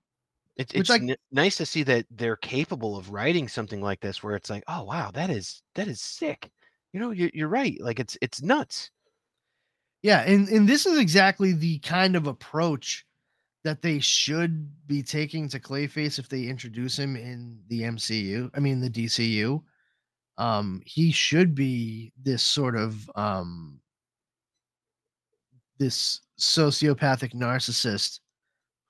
[0.57, 4.21] It's it's I- n- nice to see that they're capable of writing something like this,
[4.21, 6.51] where it's like, oh wow, that is that is sick.
[6.93, 7.77] You know, you're you're right.
[7.81, 8.91] Like it's it's nuts.
[10.03, 13.05] Yeah, and and this is exactly the kind of approach
[13.63, 18.49] that they should be taking to Clayface if they introduce him in the MCU.
[18.53, 19.63] I mean the DCU.
[20.37, 23.79] Um he should be this sort of um
[25.79, 28.19] this sociopathic narcissist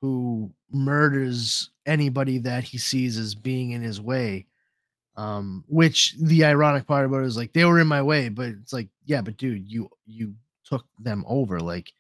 [0.04, 4.46] who murders anybody that he sees as being in his way.
[5.16, 8.48] Um, which the ironic part about it is like they were in my way, but
[8.48, 10.34] it's like, yeah, but dude, you you
[10.66, 11.62] took them over.
[11.62, 11.94] Like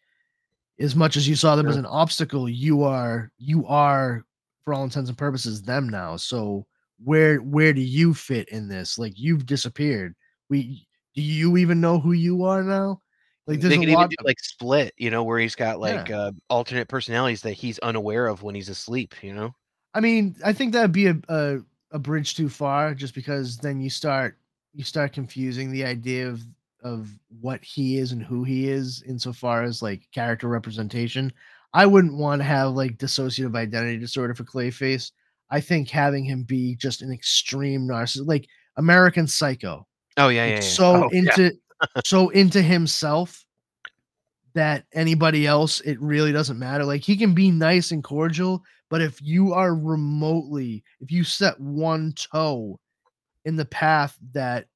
[0.80, 4.26] as much as you saw them as an obstacle, you are you are
[4.66, 6.18] for all intents and purposes them now.
[6.18, 6.66] So
[7.02, 9.00] where where do you fit in this?
[9.00, 10.14] Like you've disappeared.
[10.50, 10.86] We
[11.16, 13.00] do you even know who you are now?
[13.48, 15.74] Like there's they a even lot do of- like split, you know, where he's got
[15.74, 15.96] Yeah.
[15.98, 19.16] like uh, alternate personalities that he's unaware of when he's asleep.
[19.22, 19.56] You know,
[19.94, 21.58] I mean, I think that'd be a, a
[21.92, 24.38] a bridge too far, just because then you start
[24.74, 26.42] you start confusing the idea of
[26.84, 27.10] of
[27.42, 31.32] what he is and who he is insofar as like character representation.
[31.74, 35.12] I wouldn't want to have like dissociative identity disorder for Clayface.
[35.50, 39.86] I think having him be just an extreme narcissist, like American Psycho,
[40.18, 40.60] oh yeah, yeah, yeah.
[40.62, 41.50] so Oh, yeah.
[42.06, 43.46] So into himself
[44.54, 46.86] that anybody else it really doesn't matter.
[46.86, 51.60] Like he can be nice and cordial but if you are remotely if you set
[51.60, 52.80] one toe
[53.46, 54.68] in the path that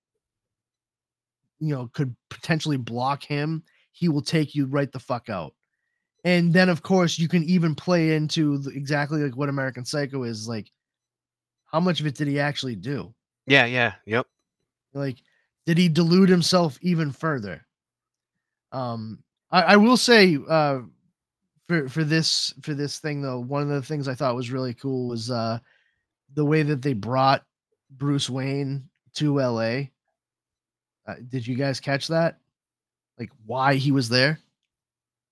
[1.60, 5.54] you know could potentially block him he will take you right the fuck out.
[6.24, 10.24] And then of course you can even play into the, exactly like what american psycho
[10.24, 10.72] is like
[11.68, 13.14] how much of it did he actually do?
[13.46, 14.26] Yeah, yeah, yep.
[14.94, 15.18] like
[15.68, 17.64] did he delude himself even further?
[18.72, 20.80] Um i, I will say uh
[21.68, 24.74] for for this for this thing though one of the things i thought was really
[24.74, 25.60] cool was uh
[26.34, 27.46] the way that they brought
[27.92, 29.84] bruce wayne to la
[31.08, 32.38] uh, did you guys catch that?
[33.18, 34.40] Like why he was there?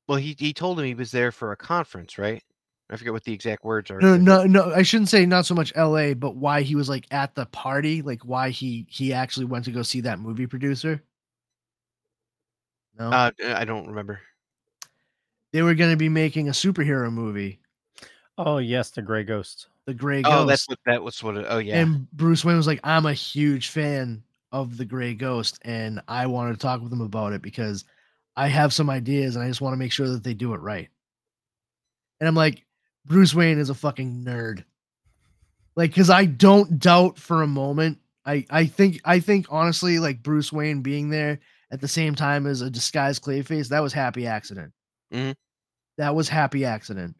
[0.08, 2.44] Well, he he told him he was there for a conference, right?
[2.90, 4.00] I forget what the exact words are.
[4.00, 7.06] no no no i shouldn't say not so much la but why he was like
[7.12, 11.02] at the party like why he he actually went to go see that movie producer
[12.98, 14.20] no Uh, I don't remember.
[15.52, 17.60] they were going to be making a superhero movie
[18.38, 19.68] Oh yes, the Gray Ghost.
[19.86, 20.36] the gray Ghost.
[20.36, 21.24] Oh, that's what that was.
[21.24, 21.38] What?
[21.38, 21.80] It, oh yeah.
[21.80, 24.22] and bruce wayne was like i'm a huge fan
[24.52, 27.84] of the gray ghost and i wanted to talk with him about it because
[28.36, 30.60] i have some ideas and i just want to make sure that they do it
[30.62, 30.90] right
[32.20, 32.65] and i'm like
[33.06, 34.64] bruce wayne is a fucking nerd.
[35.76, 38.00] Like because i don't doubt for a moment.
[38.26, 41.40] I i think i think honestly like bruce wayne being there
[41.72, 44.72] at the same time as a disguised clayface that was happy accident.
[45.14, 45.36] Mhm.
[45.98, 47.16] that was happy accident.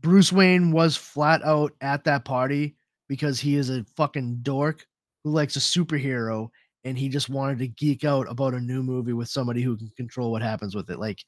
[0.00, 2.76] Bruce wayne was flat out at that party
[3.08, 4.86] because he is a fucking dork
[5.24, 6.48] who likes a superhero
[6.84, 9.90] and he just wanted to geek out about a new movie with somebody who can
[9.96, 10.98] control what happens with it.
[11.00, 11.24] Like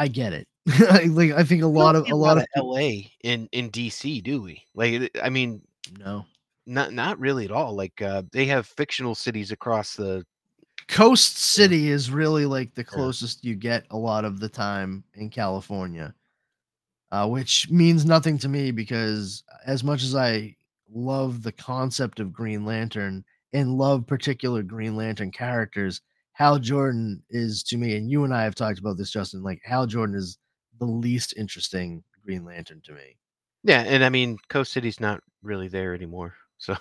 [0.00, 0.46] i get it
[1.10, 3.10] like i think a lot of a lot of L.A.
[3.22, 4.20] in in D.C.
[4.20, 4.62] Do we?
[4.74, 5.62] Like, I mean,
[5.98, 6.26] no
[6.66, 7.74] not not really at all.
[7.74, 10.24] Like, uh, they have fictional cities across the.
[10.88, 15.30] Coast City is really like the closest you get a lot of the time in
[15.30, 16.12] California,
[17.12, 20.56] uh, which means nothing to me because as much as I
[20.92, 26.00] love the concept of Green Lantern and love particular Green Lantern characters,
[26.40, 29.42] Hal Jordan is to me, and you and I have talked about this, Justin.
[29.42, 30.38] Like Hal Jordan is
[30.78, 33.18] the least interesting Green Lantern to me.
[33.62, 36.34] Yeah, and I mean, Coast City's not really there anymore.
[36.56, 36.76] So,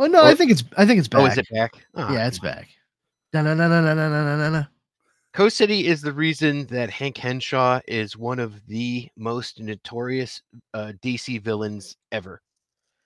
[0.00, 1.20] Oh no, I think it's I think it's back.
[1.20, 1.72] oh, is it back?
[1.94, 2.56] Oh, yeah, it's come on.
[2.56, 2.68] back.
[3.32, 4.64] Da-na-na-na-na-na-na-na.
[5.32, 10.42] Coast City is the reason that Hank Henshaw is one of the most notorious
[10.74, 12.42] uh, DC villains ever.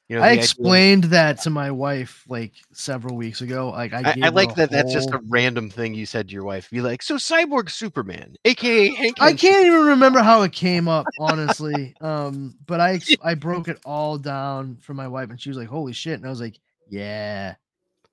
[0.09, 3.71] You know, I the idea- explained that to my wife like several weeks ago.
[3.71, 4.71] Like I, I, I like that.
[4.71, 6.69] That's just a random thing you said to your wife.
[6.71, 9.17] Be like, so Cyborg Superman, aka Hank.
[9.21, 11.95] I can't even remember how it came up, honestly.
[12.03, 15.69] um, but I I broke it all down for my wife, and she was like,
[15.69, 17.55] "Holy shit!" And I was like, "Yeah."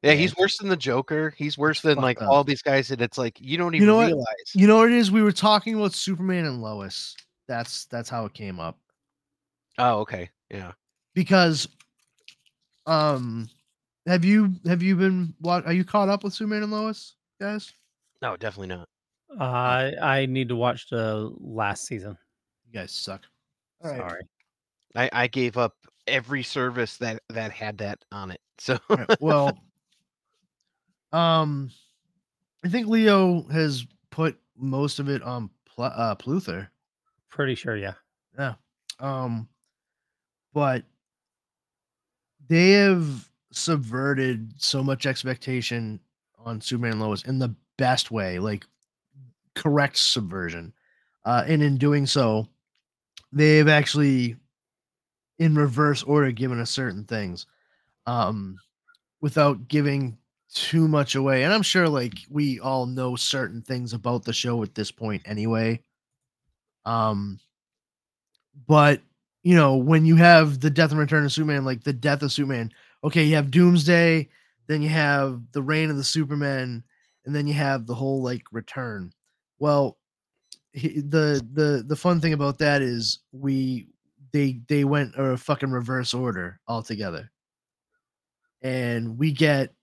[0.02, 1.34] Yeah, he's worse than the Joker.
[1.38, 2.30] He's worse than like up.
[2.30, 4.06] all these guys, and it's like you don't You even know what?
[4.06, 4.26] realize.
[4.54, 5.12] You know what it is?
[5.12, 7.18] We were talking about Superman and Lois.
[7.50, 8.78] That's that's how it came up
[9.78, 10.72] Oh, okay, yeah.
[11.20, 11.68] Because,
[12.86, 13.50] um,
[14.06, 15.66] have you have you been what?
[15.66, 17.74] Are you caught up with Superman and Lois, guys?
[18.22, 18.88] No, definitely not.
[19.38, 22.18] I I need to watch the last season.
[22.66, 23.24] You guys suck.
[23.84, 24.00] All right.
[24.00, 24.22] Sorry.
[24.96, 25.76] I, I gave up
[26.08, 28.40] every service that that had that on it.
[28.58, 29.60] So All right, Well,
[31.12, 31.70] um,
[32.64, 36.72] I think Leo has put most of it on Pl- uh, Pluther.
[37.30, 37.96] Pretty sure, yeah.
[38.38, 38.54] Yeah.
[39.00, 39.50] Um,
[40.54, 40.84] but
[42.50, 46.00] they have subverted so much expectation
[46.38, 48.66] on Superman and Lois in the best way, like
[49.56, 50.74] correct subversion.
[51.26, 52.48] Uh, and in doing so,
[53.32, 54.36] they've actually,
[55.38, 57.46] in reverse order, given us certain things,
[58.06, 58.58] um,
[59.22, 60.18] without giving
[60.54, 61.44] too much away.
[61.44, 65.22] And I'm sure, like we all know certain things about the show at this point,
[65.26, 65.82] anyway.
[66.86, 67.40] Um,
[68.66, 69.02] but
[69.44, 72.32] you know, when you have the death and return of Superman, like the death of
[72.32, 72.72] Superman,
[73.04, 74.30] okay, you have Doomsday,
[74.68, 76.84] then you have the reign of the Superman,
[77.26, 79.14] and then you have the whole like return.
[79.60, 79.98] Well,
[80.74, 83.88] he, the the the fun thing about that is we
[84.32, 87.32] they they went a fucking reverse order altogether,
[88.62, 89.74] and we get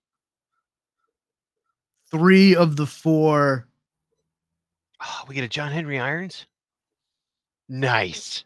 [2.09, 3.67] three of the four
[5.01, 6.45] oh, we get a John Henry Irons.
[7.69, 8.45] Nice.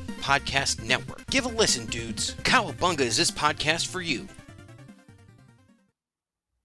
[0.21, 1.25] Podcast Network.
[1.27, 2.35] Give a listen, dudes.
[2.43, 4.27] Cowabunga is this podcast for you.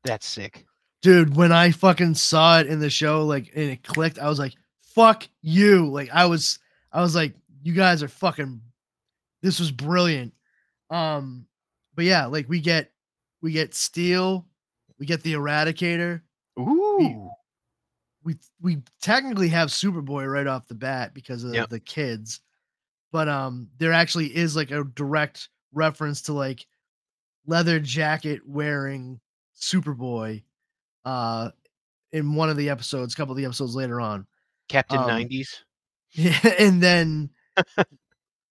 [0.04, 0.64] That's sick.
[1.02, 4.38] dude when i fucking saw it in the show like and it clicked i was
[4.38, 6.58] like fuck you like i was
[6.92, 8.60] i was like you guys are fucking
[9.42, 10.32] this was brilliant
[10.90, 11.44] um
[11.96, 12.92] but yeah like we get
[13.42, 14.46] we get steel
[15.00, 16.20] we get the eradicator
[16.58, 17.30] Ooh.
[18.22, 21.68] we we technically have superboy right off the bat because of Yep.
[21.68, 22.40] the kids
[23.12, 26.66] but um there actually is like a direct reference to like
[27.46, 29.20] leather jacket wearing
[29.60, 30.42] superboy
[31.04, 31.50] uh
[32.12, 34.26] in one of the episodes a couple of the episodes later on
[34.68, 35.48] Captain um, 90s.
[36.12, 37.30] yeah and then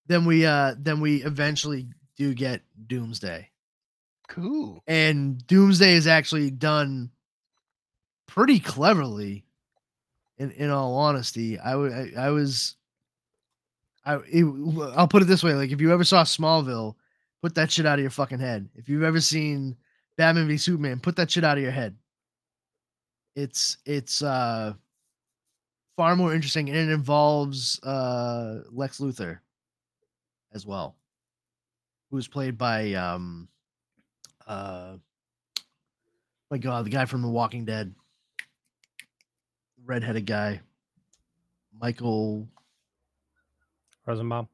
[0.08, 3.50] then we uh then we eventually do get doomsday
[4.28, 4.82] Cool.
[4.88, 7.12] and doomsday is actually done
[8.28, 9.46] pretty cleverly
[10.38, 12.76] in in all honesty i would I, I was
[14.06, 14.46] i it,
[14.96, 16.96] i'll put it this way like if you ever saw smallville
[17.46, 18.68] put that shit out of your fucking head.
[18.74, 19.76] If you've ever seen
[20.18, 21.96] batman v superman put that shit out of your head.
[23.36, 24.74] It's it's uh
[25.96, 29.38] far more interesting and it involves uh lex luthor
[30.54, 30.96] as well
[32.10, 33.48] who's played by um
[34.48, 34.96] uh
[36.50, 37.94] my god the guy from the walking dead.
[39.86, 40.62] Redheaded guy.
[41.79, 42.48] Michael
[44.06, 44.47] Rosenbaum.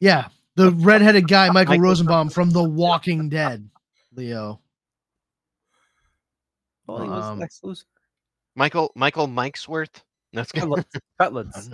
[0.00, 3.68] yeah the redheaded guy michael Michael rosenbaum from the walking dead
[4.14, 4.60] leo
[6.86, 7.84] Well, he was Um, Lex Luthor.
[8.56, 10.02] Michael Michael Mikesworth.
[10.32, 10.62] That's good.
[10.62, 10.94] Cutlets.
[10.96, 11.70] I Cutlets.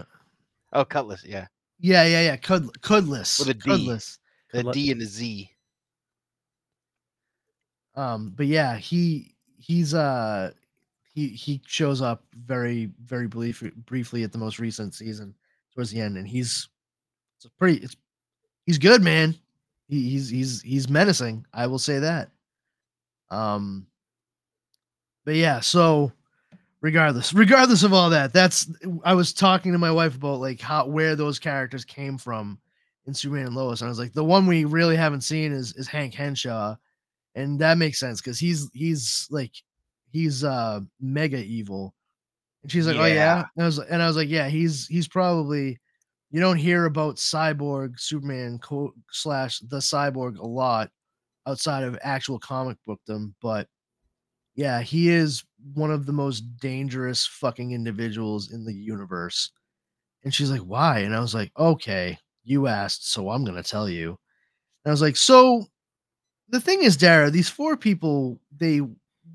[0.73, 1.25] Oh, Cutlass.
[1.25, 1.47] Yeah,
[1.81, 3.71] yeah yeah yeah Cud- cudless With a D.
[3.71, 4.19] cudless
[4.53, 5.51] the Cutlet- D and the Z.
[7.95, 10.51] um but yeah he he's uh
[11.15, 15.35] he he shows up very very brief, briefly at the most recent season
[15.77, 16.69] towards the end, and he's
[17.37, 17.97] it's pretty it's
[18.65, 19.37] he's good, man.
[19.87, 21.45] He, he's he's he's menacing.
[21.53, 22.31] I will say that.
[23.31, 23.87] Um,
[25.25, 26.13] but yeah, so
[26.81, 28.69] regardless, regardless of all that, that's
[29.05, 32.59] I was talking to my wife about like how where those characters came from
[33.07, 35.75] in Superman and Lois, and I was like, the one we really haven't seen is
[35.75, 36.75] is Hank Henshaw,
[37.35, 39.53] and that makes sense because he's he's like
[40.11, 41.95] he's uh mega evil.
[42.67, 43.15] And she's like, Oh yeah.
[43.15, 43.45] Yeah.
[43.55, 45.79] And I was and I was like, Yeah, he's he's probably
[46.33, 50.91] you don't hear about Cyborg Superman co- slash the Cyborg a lot
[51.47, 53.69] outside of actual comic bookdom, but
[54.57, 55.45] yeah, he is
[55.75, 59.53] one of the most dangerous fucking individuals in the universe.
[60.25, 60.99] And she's like, Why?
[60.99, 64.09] And I was like, Okay, you asked, so I'm gonna tell you.
[64.85, 65.67] And I was like, So
[66.49, 68.81] the thing is, Dara, these four people, they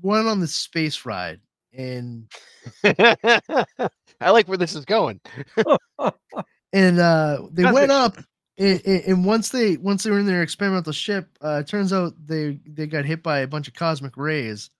[0.02, 1.40] went on this space ride
[1.72, 2.30] and
[2.84, 5.20] I like where this is going.
[6.72, 8.16] and uh they That's went up
[8.58, 11.92] and, and and once they once they were in their experimental ship uh it turns
[11.92, 14.70] out they they got hit by a bunch of cosmic rays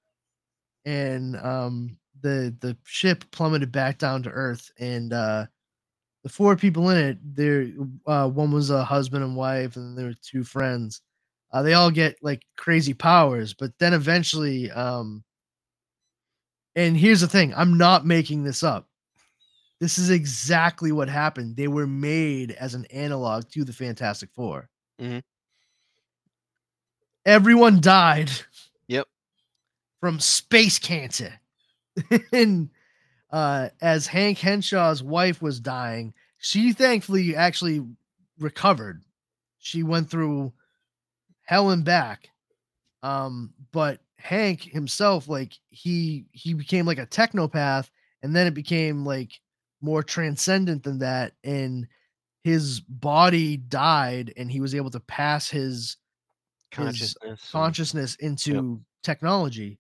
[0.85, 5.47] and um the the ship plummeted back down to earth and uh
[6.23, 7.69] the four people in it there
[8.07, 11.03] uh one was a husband and wife and there were two friends
[11.53, 15.23] uh they all get like crazy powers but then eventually um
[16.77, 18.89] and here's the thing i'm not making this up
[19.83, 21.57] this is exactly what happened.
[21.57, 24.69] They were made as an analog to the Fantastic 4
[25.01, 25.25] Mhm.
[27.27, 28.31] Everyone died.
[28.87, 29.09] Yep.
[29.99, 31.33] From space cancer.
[32.33, 32.71] and
[33.33, 37.85] uh, as Hank Henshaw's wife was dying, she thankfully actually
[38.39, 39.03] recovered.
[39.59, 40.53] She went through
[41.43, 42.29] hell and back.
[43.03, 47.89] Um, but Hank himself, like he he became like a technopath,
[48.23, 49.33] and then it became like
[49.83, 51.87] more transcendent than that and
[52.45, 55.97] his body died and he was able to pass his
[56.71, 57.17] Consciousness.
[57.23, 59.79] and- consciousness into technology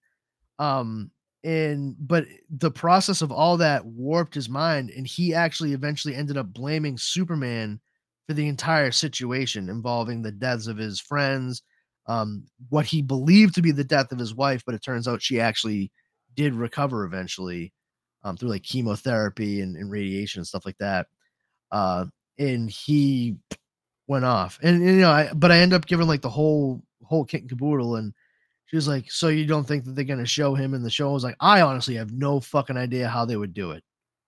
[0.59, 1.11] um
[1.45, 6.37] and but the process of all that warped his mind and he actually eventually ended
[6.37, 7.81] up blaming superman
[8.27, 11.63] for the entire situation involving the deaths of his friends
[12.07, 15.23] um what he believed to be the death of his wife but it turns out
[15.23, 15.91] she actually
[16.35, 17.73] did recover eventually
[18.25, 21.07] um, through like chemotherapy and, and radiation and stuff like that.
[21.71, 22.07] Uh,
[22.39, 23.37] and he
[24.07, 26.83] went off, and, and, you know, I but I end up giving like the whole
[27.05, 28.13] whole kit and caboodle, and
[28.67, 31.11] she was like, "So you don't think that they're gonna show him in the show?"
[31.11, 33.85] I was like, "I honestly have no fucking idea how they would do it."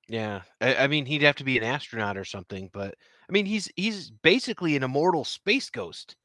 [0.08, 2.94] Yeah, I, I mean, he'd have to be an astronaut or something, but
[3.28, 6.16] I mean, he's he's basically an immortal space ghost.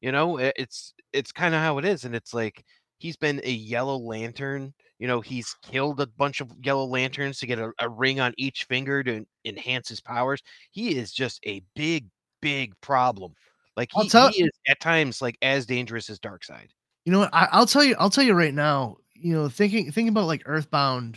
[0.00, 2.64] You know, it's it's kind of how it is, and it's like
[2.98, 4.72] he's been a Yellow Lantern.
[4.98, 8.34] You know, he's killed a bunch of Yellow Lanterns to get a, a ring on
[8.36, 10.42] each finger to enhance his powers.
[10.70, 12.06] He is just a big,
[12.42, 13.34] big problem.
[13.76, 16.68] Like he, tell- he is at times like as dangerous as Darkseid.
[17.04, 17.30] You know what?
[17.32, 17.94] I, I'll tell you.
[17.98, 18.96] I'll tell you right now.
[19.14, 21.16] You know, thinking thinking about like Earthbound.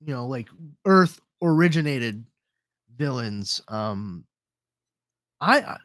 [0.00, 0.48] You know, like
[0.86, 2.24] Earth originated
[2.96, 3.60] villains.
[3.68, 4.24] Um,
[5.40, 5.76] I, I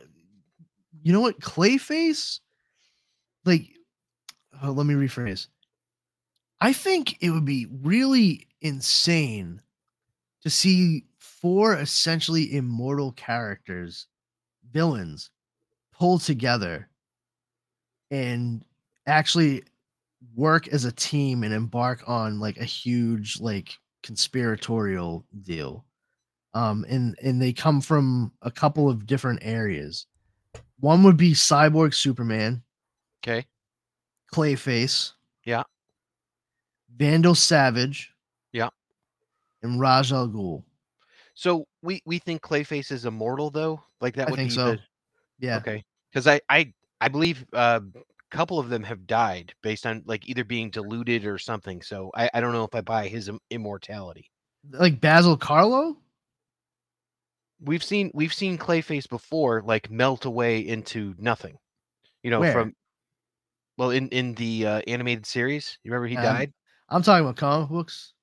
[1.06, 1.40] you know what?
[1.40, 2.40] Clayface.
[3.46, 3.70] Like,
[4.64, 5.48] oh, let me rephrase.
[6.60, 9.62] I think it would be really insane
[10.42, 14.08] to see four essentially immortal characters,
[14.72, 15.30] villains,
[15.94, 16.90] pull together
[18.10, 18.66] and
[19.06, 19.64] actually
[20.36, 25.86] work as a team and embark on like a huge like conspiratorial deal
[26.54, 30.08] um and and they come from a couple of different areas
[30.80, 32.62] one would be cyborg superman
[33.24, 33.46] Okay.
[34.34, 35.14] clayface
[35.46, 35.64] Yeah.
[36.96, 38.12] vandal savage
[38.52, 38.70] Yeah.
[39.64, 40.64] and Ra's al Ghul
[41.34, 43.84] So we we think Clayface is immortal though.
[44.02, 44.80] Like that i would think be so the,
[45.40, 49.86] yeah Okay, because I I I believe uh, a couple of them have died based
[49.86, 51.82] on like either being diluted or something.
[51.82, 54.30] So I I don't know if I buy his im- immortality.
[54.72, 55.98] like basil carlo
[57.60, 61.58] We've seen we've seen Clayface before like melt away into nothing.
[62.24, 62.52] You know Where?
[62.54, 62.76] from
[63.78, 65.78] well in in the uh, animated series.
[65.84, 66.54] You remember he Um, died?
[66.90, 68.14] i'm talking about comic books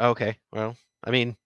[0.00, 1.36] Okay, well I mean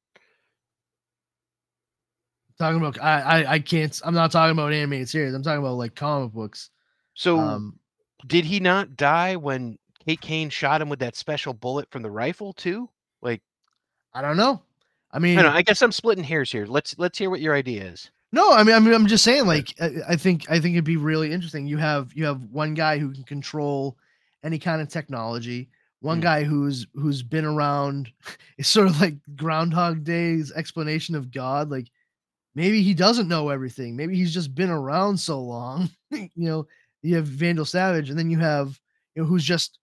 [2.59, 5.75] talking about I, I i can't i'm not talking about animated series i'm talking about
[5.77, 6.71] like comic books
[7.15, 7.79] so um
[8.27, 12.11] did he not die when Kate Kane shot him with that special bullet from the
[12.11, 12.89] rifle too?
[13.23, 13.43] Like
[14.15, 14.63] i don't know
[15.17, 15.51] i mean I know.
[15.51, 16.67] I guess I'm splitting hairs here.
[16.67, 18.11] Let's let's hear what your idea is.
[18.33, 20.85] No, I mean, I mean, I'm just saying, like, I, I think, I think it'd
[20.85, 21.67] be really interesting.
[21.67, 23.97] You have, you have one guy who can control
[24.43, 25.69] any kind of technology,
[26.01, 26.23] one Mm.
[26.23, 28.11] guy who's who's been around.
[28.59, 31.71] It's sort of like Groundhog Day's explanation of God.
[31.71, 31.89] Like
[32.55, 33.97] maybe he doesn't know everything.
[33.97, 35.89] Maybe he's just been around so long.
[36.11, 36.67] you know,
[37.03, 38.79] you have Vandal Savage, and then you have
[39.15, 39.79] you know who's just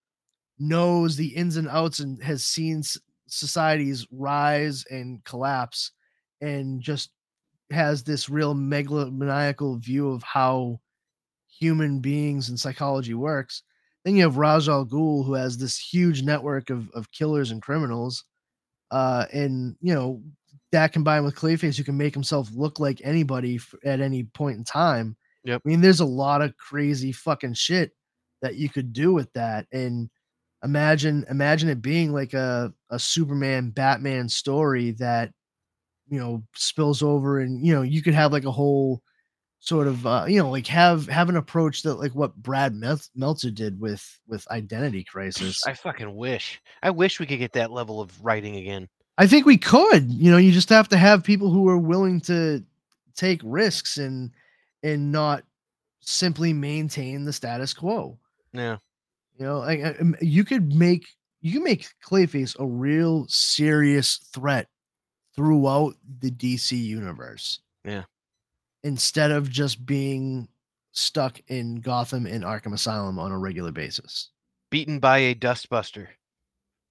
[0.59, 2.83] knows the ins and outs and has seen
[3.33, 5.91] societies rise and collapse,
[6.41, 7.11] and just
[7.71, 10.79] has this real megalomaniacal view of how
[11.59, 13.63] human beings and psychology works.
[14.03, 17.61] Then you have Ra's al Ghul, who has this huge network of, of killers and
[17.61, 18.25] criminals.
[18.91, 20.21] Uh, and, you know,
[20.71, 24.57] that combined with Clayface, who can make himself look like anybody f- at any point
[24.57, 25.15] in time.
[25.45, 25.61] Yep.
[25.65, 27.91] I mean, there's a lot of crazy fucking shit
[28.41, 29.67] that you could do with that.
[29.71, 30.09] And
[30.63, 35.31] imagine, imagine it being like a, a Superman Batman story that,
[36.09, 39.01] you know, spills over and, you know, you could have like a whole
[39.63, 42.75] sort of uh, you know like have have an approach that like what Brad
[43.15, 45.65] Meltzer did with with Identity Crisis.
[45.65, 46.61] I fucking wish.
[46.83, 48.89] I wish we could get that level of writing again.
[49.17, 50.11] I think we could.
[50.11, 52.63] You know, you just have to have people who are willing to
[53.15, 54.31] take risks and
[54.83, 55.43] and not
[56.01, 58.17] simply maintain the status quo.
[58.51, 58.77] Yeah.
[59.39, 61.05] You know, like uh, um, you could make
[61.41, 64.67] you can make Clayface a real serious threat
[65.35, 67.59] throughout the DC universe.
[67.83, 68.03] Yeah.
[68.83, 70.47] Instead of just being
[70.91, 74.29] stuck in Gotham and Arkham Asylum on a regular basis.
[74.69, 76.07] Beaten by a dustbuster.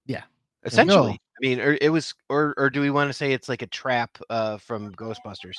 [0.05, 0.23] Yeah.
[0.65, 1.13] Essentially.
[1.13, 1.17] go.
[1.17, 3.67] I mean, or it was or or do we want to say it's like a
[3.67, 5.57] trap uh from Ghostbusters?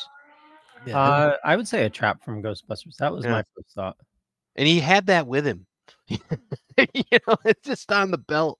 [0.86, 0.98] Yeah.
[0.98, 2.96] Uh, I would say a trap from Ghostbusters.
[2.98, 3.32] That was Yeah.
[3.32, 3.96] my first thought.
[4.56, 5.66] And he had that with him.
[6.94, 8.58] you know, it's just on the belt.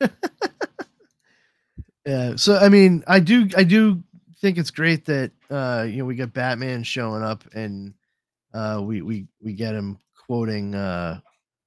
[2.06, 2.36] Yeah.
[2.36, 4.02] So I mean, I do I do
[4.40, 7.94] think it's great that uh you know we got Batman showing up and
[8.54, 11.20] uh we we we get him quoting uh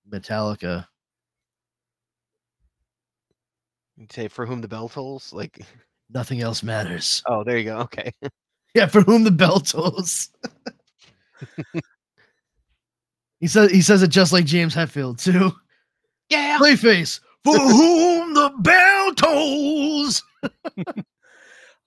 [0.10, 0.88] Metallica.
[3.97, 5.34] You'd say for whom the bell tolls.
[5.34, 5.60] Like,
[6.12, 7.22] Nothing else matters.
[7.28, 7.80] oh, there you go.
[7.82, 8.12] Okay.
[8.74, 10.30] Yeah, for whom the bell tolls.
[13.40, 15.52] He says he says it just like James Hetfield too.
[16.30, 16.58] Yeah.
[16.60, 20.24] Clayface, for whom the bell tolls.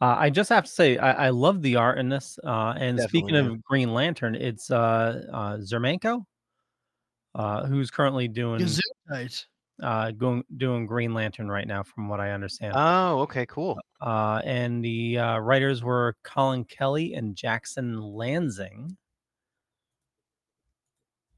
[0.03, 2.37] Uh, I just have to say, I, I love the art in this.
[2.43, 6.25] Uh, and speaking Definitely, of Green Lantern, it's uh, uh, Xermanico,
[7.37, 9.47] uh, who's currently doing Gesundheit.
[9.81, 12.73] uh, going doing Green Lantern right now, from what I understand.
[12.77, 13.79] Oh, okay, cool.
[14.01, 18.97] Uh, and the uh, writers were Collin Kelly and Jackson Lanzing.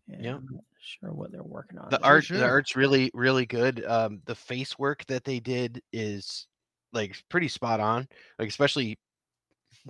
[0.09, 0.35] And Yep.
[0.37, 1.89] I'm not sure what they're working on.
[1.91, 2.39] The art, sure.
[2.39, 3.85] the art's really, really good.
[3.85, 6.47] Um, the face work that they did is
[6.93, 8.07] like pretty spot on.
[8.39, 8.99] Like especially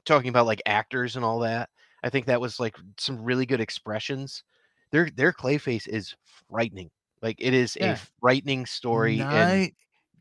[0.04, 1.68] talking about like actors and all that.
[2.02, 4.44] I think that was like some really good expressions.
[4.92, 6.14] Their their Clayface is
[6.48, 6.90] frightening.
[7.22, 7.92] Like it is Yeah.
[7.94, 9.20] a frightening story.
[9.20, 9.72] and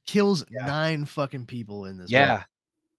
[0.06, 0.66] kills Yeah.
[0.66, 2.10] nine fucking people in this.
[2.12, 2.44] yeah,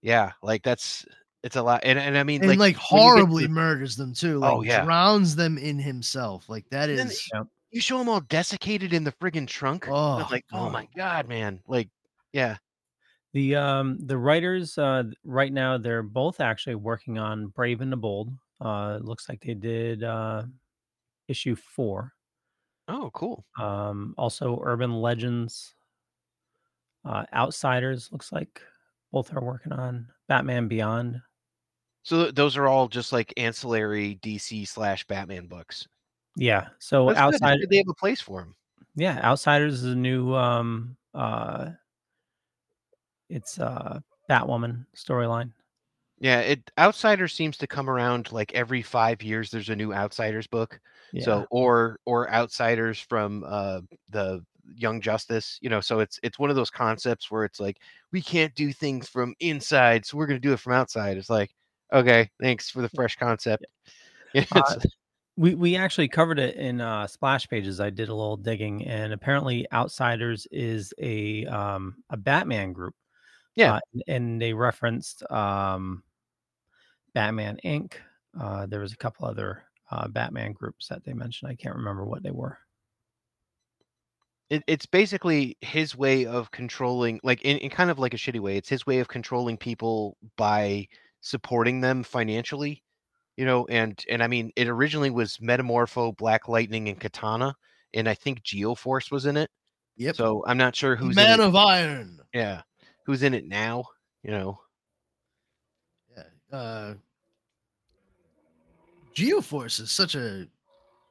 [0.01, 1.05] yeah, like that's
[1.45, 1.81] it's a lot.
[1.83, 4.39] And and I mean, and like, when you get to horribly murders them too.
[4.39, 4.83] Like Oh, yeah.
[4.83, 6.49] drowns them in himself.
[6.49, 7.29] Like that And then is
[7.71, 9.87] you show them all desiccated in the friggin' trunk.
[9.87, 11.25] Oh, like, oh my God.
[11.25, 11.61] god, man!
[11.67, 11.89] Like,
[12.33, 12.57] yeah,
[13.33, 17.97] The um the writers uh right now they're both actually working on Brave and the
[17.97, 18.31] Bold.
[18.59, 20.43] Uh it looks like they did uh
[21.27, 22.11] issue 4.
[22.87, 23.45] oh, cool.
[23.59, 25.75] Um also Urban Legends
[27.03, 28.61] uh Outsiders looks like
[29.11, 31.21] both are working on Batman Beyond.
[32.05, 35.87] So th- those are all just like ancillary DC slash Batman books.
[36.35, 36.67] Yeah.
[36.77, 38.55] So That's outside, they have a place for them.
[38.95, 41.71] yeah, Outsiders is a new um uh
[43.29, 43.99] it's uh
[44.29, 45.51] Batwoman storyline.
[46.19, 49.49] Yeah, it Outsiders seems to come around like every five years.
[49.49, 50.79] There's a new Outsiders book.
[51.11, 51.23] Yeah.
[51.25, 53.81] So or or Outsiders from uh
[54.11, 54.45] the
[54.75, 55.57] Young Justice.
[55.59, 57.77] You know, so it's it's one of those concepts where it's like
[58.11, 61.17] we can't do things from inside, so we're gonna do it from outside.
[61.17, 61.49] It's like
[61.93, 63.65] okay, thanks for the fresh concept.
[64.33, 64.77] It's-
[65.37, 67.79] we we actually covered it in uh splash pages.
[67.81, 72.95] I did a little digging and apparently outsiders is a um a batman group
[73.55, 73.75] Yeah.
[73.75, 76.03] uh, and they referenced um
[77.13, 77.93] batman inc.
[78.39, 81.51] Uh there was a couple other uh batman groups that they mentioned.
[81.51, 82.57] I can't remember what they were.
[84.49, 88.39] It, it's basically his way of controlling like in, in kind of like a shitty
[88.39, 90.87] way it's his way of controlling people by
[91.25, 92.83] supporting them financially
[93.35, 97.51] you know and and i mean it originally was metamorpho black lightning and katana
[97.95, 99.49] and i think geoforce was in it
[99.97, 100.15] Yep.
[100.17, 102.19] so i'm not sure who's in Man it, of Iron.
[102.31, 102.61] yeah
[103.07, 103.85] who's in it now
[104.21, 104.59] you know
[106.15, 106.55] Yeah.
[106.57, 106.93] Uh
[109.15, 110.45] Geoforce is such a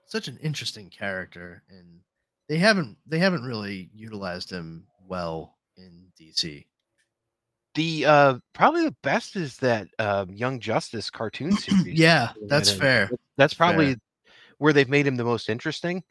[0.06, 2.00] such an interesting character and
[2.48, 6.66] they haven't they haven't really utilized him well in DC.
[7.75, 11.99] The uh probably the best is that um, Young Justice cartoon series.
[11.99, 12.81] Yeah, that's in.
[12.81, 13.11] fair.
[13.37, 13.66] That's fair.
[13.68, 13.97] probably
[14.59, 16.03] where they've made him the most interesting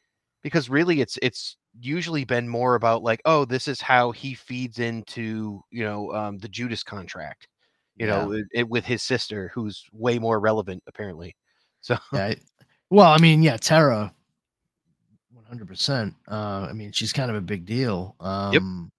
[0.42, 4.80] because really it's it's usually been more about like oh this is how he feeds
[4.80, 7.48] into you know um, the Judas contract
[7.96, 11.36] you know it, it- with his sister who's way more relevant apparently
[11.82, 12.26] so Yeah.
[12.26, 12.36] I-
[12.90, 14.14] Well, I mean, yeah, Tara,
[15.34, 16.14] one hundred percent.
[16.30, 18.16] Uh, I mean, she's kind of a big deal.
[18.20, 18.92] Um,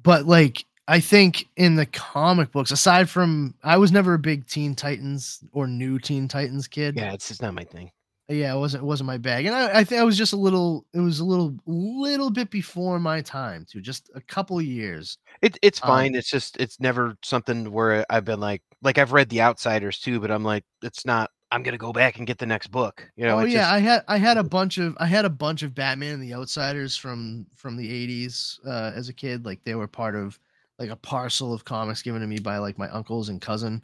[0.00, 4.46] But like, I think in the comic books, aside from, I was never a big
[4.46, 6.96] Teen Titans or new Teen Titans kid.
[6.96, 7.90] yeah it's just not my thing
[8.28, 10.36] yeah, it wasn't it wasn't my bag, and I, I think I was just a
[10.36, 10.86] little.
[10.94, 15.18] It was a little little bit before my time too, just a couple years.
[15.42, 19.12] it, it's Um, fine it's just it's never something where I've been like like I've
[19.12, 22.38] read The Outsiders too but I'm like it's not I'm gonna go back and get
[22.38, 24.96] the next book you know oh yeah, just, I had I had a bunch of
[24.98, 29.10] I had a bunch of Batman and the Outsiders from from the eighties uh, as
[29.10, 29.44] a kid.
[29.44, 30.38] Like they were part of
[30.78, 33.82] like a parcel of comics given to me by like my uncles and cousin.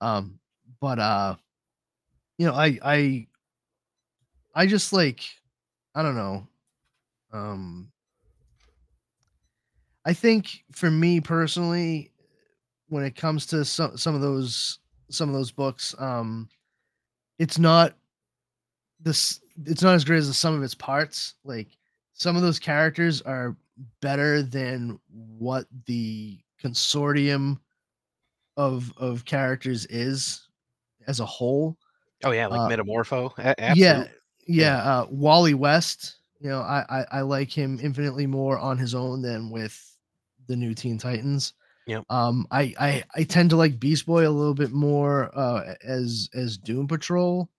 [0.00, 0.38] Um,
[0.80, 1.36] but uh,
[2.38, 3.26] you know, I I
[4.54, 5.24] I just like
[5.94, 6.48] I don't know.
[7.32, 7.90] Um,
[10.04, 12.12] I think for me personally,
[12.88, 14.78] when it comes to some some of those
[15.10, 16.48] some of those books, um,
[17.38, 17.94] it's not
[19.00, 21.34] this it's not as great as the sum of its parts.
[21.44, 21.68] Like
[22.12, 23.56] some of those characters are
[24.00, 27.58] better than what the consortium
[28.56, 30.48] of of characters is
[31.06, 31.76] as a whole.
[32.24, 34.06] oh yeah like uh, Metamorpho a- Yeah,
[34.46, 34.76] yeah.
[34.78, 39.22] Uh, Wally West, you know, I, I I like him infinitely more on his own
[39.22, 39.78] than with
[40.46, 41.54] the new Teen Titans.
[41.86, 42.00] Yeah.
[42.08, 46.30] Um, I I I tend to like Beast Boy a little bit more uh as
[46.34, 47.50] as Doom Patrol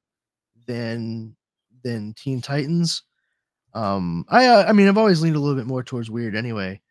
[0.66, 1.36] than
[1.84, 3.04] than Teen Titans.
[3.76, 6.82] Um, I uh, I mean I've always leaned a little bit more towards weird anyway,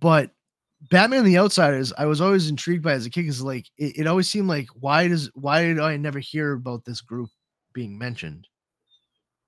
[0.00, 0.32] but
[0.90, 4.00] Batman and the Outsiders, I was always intrigued by as a kid because like it,
[4.00, 7.30] it always seemed like why does why did I never hear about this group
[7.74, 8.48] being mentioned?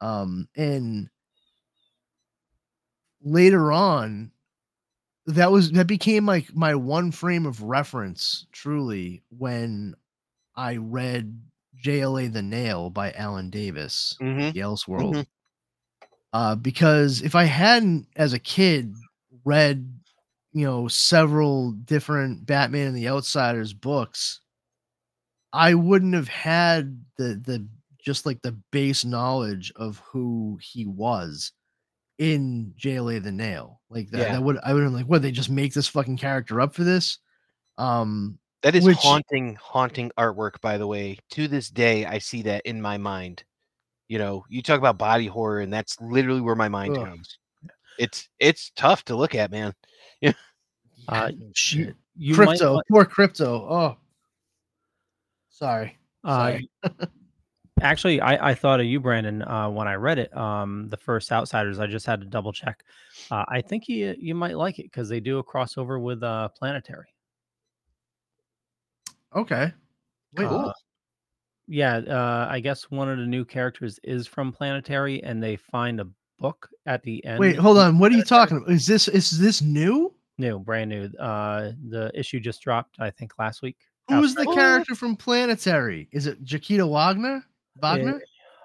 [0.01, 1.11] Um, and
[3.23, 4.33] later on,
[5.27, 9.95] that was that became like my one frame of reference truly when
[10.57, 11.43] I read
[11.85, 14.53] JLA The Nail by Alan Davis, Mhm.
[14.53, 15.15] The Elseworld.
[15.15, 15.27] Mhm.
[16.33, 18.95] Uh, because if I hadn't, as a kid,
[19.45, 19.93] read,
[20.53, 24.41] you know, several different Batman and the Outsiders books,
[25.53, 27.67] I wouldn't have had the the
[28.05, 31.53] just like the base knowledge of who he was
[32.19, 33.81] in JLA the Nail.
[33.91, 34.33] Like that, Yeah.
[34.35, 36.85] that would I would have like, what they just make this fucking character up for
[36.85, 37.19] this?
[37.79, 41.17] Um, That is Which- haunting, haunting artwork, by the way.
[41.31, 43.43] To this day, I see that in my mind.
[44.11, 47.07] You know, you talk about body horror, and that's literally where my mind Ugh.
[47.07, 47.39] goes.
[47.97, 49.73] It's it's tough to look at, man.
[51.09, 51.97] Uh, yeah, no shit.
[52.17, 53.67] You crypto, want- poor crypto.
[53.69, 53.97] Oh,
[55.49, 55.99] sorry.
[56.23, 56.59] Uh,
[57.81, 60.37] actually, I, I thought of you, Brandon, uh, when I read it.
[60.37, 61.81] Um, the first Outsiders.
[61.81, 62.85] I just had to double check.
[63.31, 66.49] Uh, I think you you might like it because they do a crossover with uh,
[66.57, 67.09] Planetary.
[69.35, 69.73] Okay.
[70.37, 70.73] Wait, Uh,
[71.71, 76.01] yeah, uh, I guess one of the new characters is from Planetary, and they find
[76.01, 76.07] a
[76.39, 77.39] book at the end.
[77.39, 77.99] wait, hold on.
[77.99, 78.71] What are you talking about?
[78.71, 80.13] Is this is this new?
[80.39, 81.05] New, brand new.
[81.19, 83.77] Uh, the issue just dropped, I think, last week.
[84.09, 86.09] Who's the Outside- character from Planetary?
[86.13, 87.45] Is it Jakita Wagner?
[87.77, 88.21] Wagner?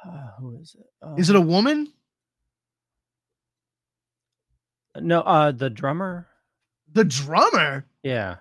[0.08, 1.20] Uh, who is it?
[1.20, 1.92] Is it a Um, woman?
[5.00, 5.22] no?
[5.22, 6.28] Uh, the drummer.
[6.94, 7.86] The drummer?
[8.04, 8.38] Yeah.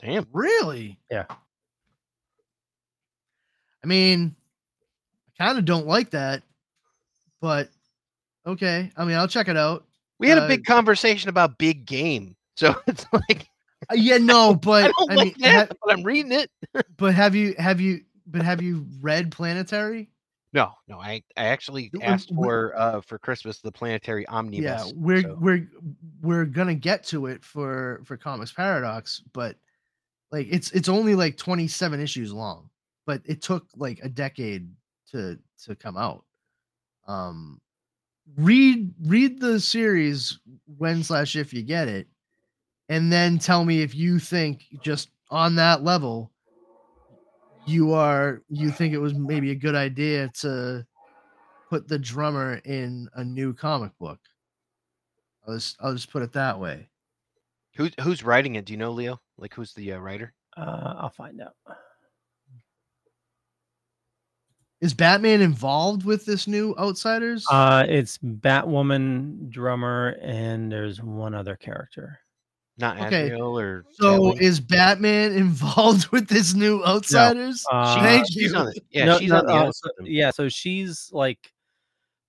[0.00, 0.26] Damn.
[0.32, 0.98] Really?
[1.10, 1.26] Yeah.
[3.84, 4.34] I mean,
[5.38, 6.42] I kind of don't like that,
[7.42, 7.68] but
[8.46, 8.90] okay.
[8.96, 9.84] I mean, I'll check it out.
[10.18, 13.46] We had Uh, a big conversation about big game, so it's like
[13.90, 16.50] Uh, yeah, no, but I don't I, like mean, that, ha- but I'm reading it.
[16.96, 20.08] but have you have you but have you read Planetary?
[20.54, 24.64] No, no, I I actually asked for uh for Christmas the planetary omnibus.
[24.64, 25.68] Yeah, we're so- we're
[26.22, 29.56] we're gonna get to it for for Comics Paradox, but
[30.32, 32.70] like it's it's only like 27 issues long,
[33.06, 34.70] but it took like a decade
[35.10, 36.24] to to come out.
[37.06, 37.60] Um
[38.36, 40.38] read read the series
[40.78, 42.08] when slash if you get it,
[42.88, 46.30] and then tell me if you think just on that level
[47.66, 50.84] you are you think it was maybe a good idea to
[51.70, 54.20] put the drummer in a new comic book.
[55.46, 56.88] I'll just I'll just put it that way.
[57.76, 58.66] Who's who's writing it?
[58.66, 59.20] Do you know, Leo?
[59.38, 60.32] Like who's the uh, writer?
[60.56, 61.54] Uh, I'll find out.
[64.84, 67.44] Is Batman involved with this new Outsiders?
[67.50, 72.20] Uh, it's Batwoman, drummer, and there's one other character.
[72.76, 74.40] Not Okay, Adriel or so Catwoman?
[74.40, 77.64] is Batman involved with this new Outsiders?
[77.72, 78.58] Uh, Thank she's you.
[78.58, 78.82] on it.
[78.90, 81.52] Yeah, No, she's no, on the uh, so- yeah, so she's like,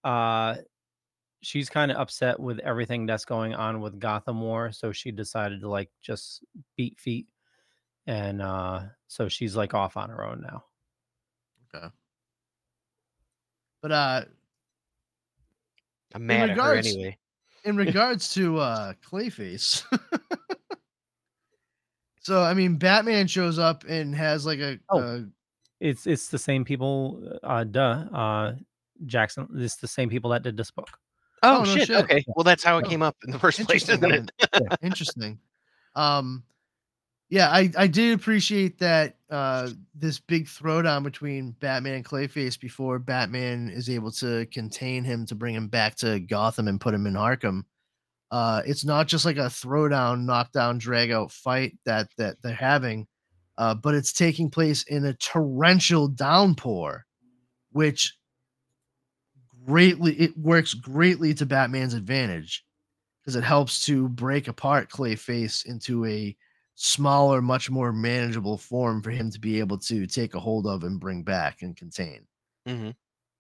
[0.03, 0.55] uh,
[1.41, 5.61] she's kind of upset with everything that's going on with Gotham War, so she decided
[5.61, 6.43] to like just
[6.77, 7.27] beat feet,
[8.07, 10.63] and uh, so she's like off on her own now.
[13.85, 14.21] But uh,
[16.15, 17.19] I'm mad at her anyway.
[17.65, 19.83] in regards to uh Clayface.
[22.19, 25.01] so I mean Batman shows up and has like a, Oh.
[25.01, 25.25] a
[25.79, 28.55] It's it's the same people, uh, duh, uh,
[29.05, 29.47] Jackson.
[29.53, 30.89] It's the same people that did this book.
[31.43, 31.85] Oh, Oh, no shit.
[31.85, 31.97] shit.
[32.05, 32.25] Okay.
[32.35, 34.61] Well, that's how it Oh, came up in the first place, interesting, isn't it?
[34.63, 34.77] man.
[34.81, 35.37] interesting.
[35.95, 36.43] Um
[37.29, 42.99] yeah, I I did appreciate that uh this big throwdown between Batman and Clayface before
[42.99, 47.07] Batman is able to contain him to bring him back to Gotham and put him
[47.07, 47.63] in Arkham.
[48.31, 53.07] Uh it's not just like a throwdown, knockdown, drag out fight that that they're having,
[53.57, 57.05] uh, but it's taking place in a torrential downpour,
[57.71, 58.15] which
[59.65, 62.63] greatly it works greatly to Batman's advantage
[63.21, 66.35] because it helps to break apart Clayface into a
[66.75, 70.83] smaller, much more manageable form for him to be able to take a hold of
[70.83, 72.25] and bring back and contain.
[72.67, 72.89] hmm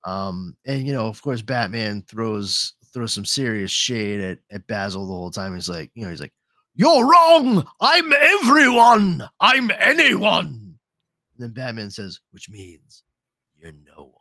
[0.03, 5.05] Um, and you know, of course, Batman throws throws some serious shade at, at Basil
[5.05, 5.53] the whole time.
[5.53, 6.33] He's like, you know, he's like,
[6.75, 7.65] You're wrong.
[7.81, 9.27] I'm everyone.
[9.39, 10.75] I'm anyone.
[11.37, 13.03] And then Batman says, which means
[13.57, 14.11] you're no one.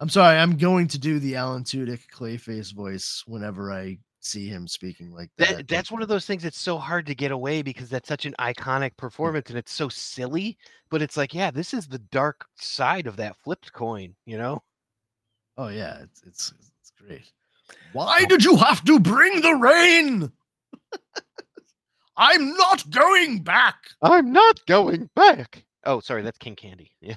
[0.00, 4.66] I'm sorry, I'm going to do the Alan Tudyk Clayface voice whenever I see him
[4.66, 5.56] speaking like that.
[5.56, 8.26] That, that's one of those things that's so hard to get away because that's such
[8.26, 10.56] an iconic performance and it's so silly.
[10.90, 14.62] But it's like, yeah, this is the dark side of that flipped coin, you know?
[15.56, 17.30] Oh yeah, it's it's it's great.
[17.92, 20.32] Why did you have to bring the rain?
[22.16, 23.76] I'm not going back.
[24.02, 25.64] I'm not going back.
[25.84, 26.92] Oh, sorry, that's King Candy.
[27.00, 27.16] Yeah.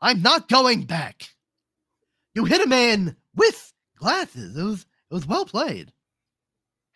[0.00, 1.28] I'm not going back.
[2.34, 4.86] You hit a man with glasses.
[5.10, 5.92] It was well played.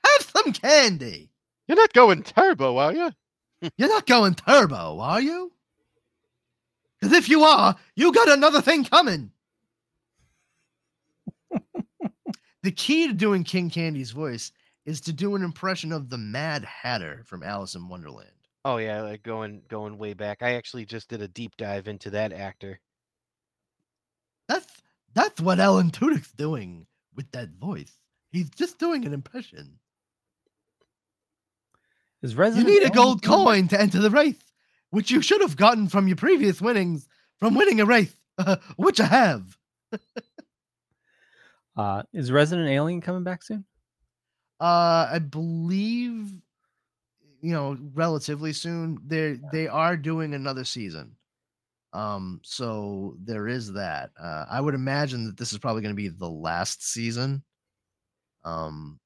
[0.04, 1.30] Have some candy.
[1.66, 3.10] You're not going turbo, are you?
[3.78, 5.52] You're not going turbo, are you?
[7.00, 9.30] Because if you are, you got another thing coming.
[12.62, 14.52] the key to doing King Candy's voice
[14.86, 18.30] is to do an impression of the Mad Hatter from Alice in Wonderland.
[18.64, 20.42] Oh yeah, like going going way back.
[20.42, 22.80] I actually just did a deep dive into that actor.
[24.48, 24.66] That's
[25.14, 27.92] that's what Alan Tudyk's doing with that voice.
[28.35, 29.78] He's just doing an impression.
[32.20, 34.51] Is You need a gold coin to enter the wraith,
[34.91, 37.07] which you should have gotten from your previous winnings
[37.39, 38.18] from winning a wraith,
[38.76, 39.59] which I have.
[41.76, 43.64] Uh, is Resident Alien coming back soon?
[44.61, 46.30] Uh, I believe,
[47.41, 49.01] you know, relatively soon.
[49.05, 51.16] They they are doing another season.
[51.93, 54.11] Um, so there is that.
[54.16, 57.43] Uh, I would imagine that this is probably going to be the last season.
[58.45, 58.99] Um,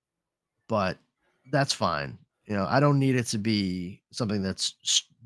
[0.69, 0.99] but
[1.51, 2.19] that's fine.
[2.47, 4.75] You know, I don't need it to be something that's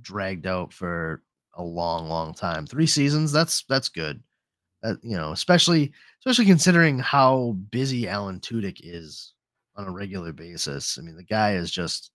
[0.03, 1.23] dragged out for
[1.55, 2.67] a long, long time.
[2.67, 4.23] Three seasons, that's that's good.
[4.83, 9.35] Uh, you know, especially especially considering how busy Alan Tudyk is
[9.77, 10.99] on a regular basis.
[10.99, 12.11] I mean, the guy is just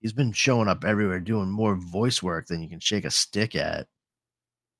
[0.00, 3.54] he's been showing up everywhere doing more voice work than you can shake a stick
[3.54, 3.86] at.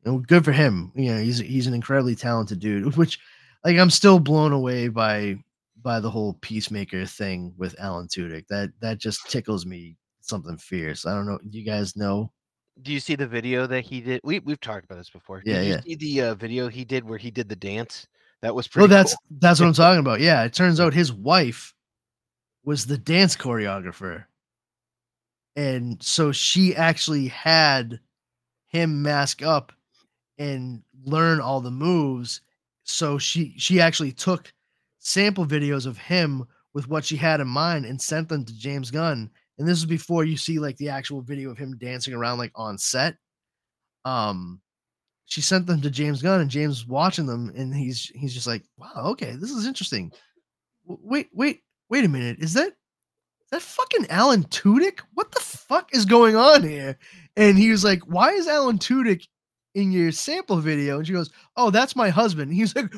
[0.04, 0.92] Know, good for him.
[0.94, 3.18] You know, he's he's an incredibly talented dude, which
[3.64, 5.36] like I'm still blown away by
[5.82, 8.46] by the whole peacemaker thing with Alan Tudyk.
[8.48, 11.06] That that just tickles me something fierce.
[11.06, 11.38] I don't know.
[11.48, 12.32] You guys know?
[12.82, 14.20] Do you see the video that he did?
[14.24, 15.42] We we've talked about this before.
[15.44, 15.80] Yeah, did you yeah.
[15.80, 18.06] see the uh, video he did where he did the dance?
[18.42, 18.88] That was pretty.
[18.88, 19.38] Well, that's cool.
[19.40, 20.20] that's what I'm talking about.
[20.20, 21.74] Yeah, it turns out his wife
[22.64, 24.24] was the dance choreographer,
[25.56, 28.00] and so she actually had
[28.68, 29.72] him mask up
[30.38, 32.40] and learn all the moves.
[32.84, 34.52] So she she actually took
[35.00, 38.90] sample videos of him with what she had in mind and sent them to James
[38.90, 39.28] Gunn.
[39.58, 42.52] And this is before you see like the actual video of him dancing around like
[42.54, 43.16] on set.
[44.04, 44.60] Um,
[45.26, 48.64] she sent them to James Gunn, and James watching them, and he's he's just like,
[48.76, 50.12] "Wow, okay, this is interesting."
[50.84, 52.38] Wait, wait, wait a minute.
[52.40, 55.00] Is that is that fucking Alan Tudyk?
[55.14, 56.98] What the fuck is going on here?
[57.36, 59.26] And he was like, "Why is Alan Tudyk
[59.74, 62.92] in your sample video?" And she goes, "Oh, that's my husband." He's like,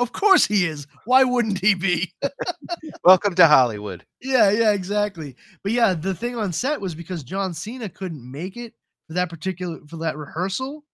[0.00, 0.86] "Of course he is.
[1.04, 2.12] Why wouldn't he be?"
[3.04, 4.04] Welcome to Hollywood.
[4.20, 5.36] Yeah, yeah, exactly.
[5.62, 8.74] But yeah, the thing on set was because John Cena couldn't make it
[9.06, 10.84] for that particular for that rehearsal.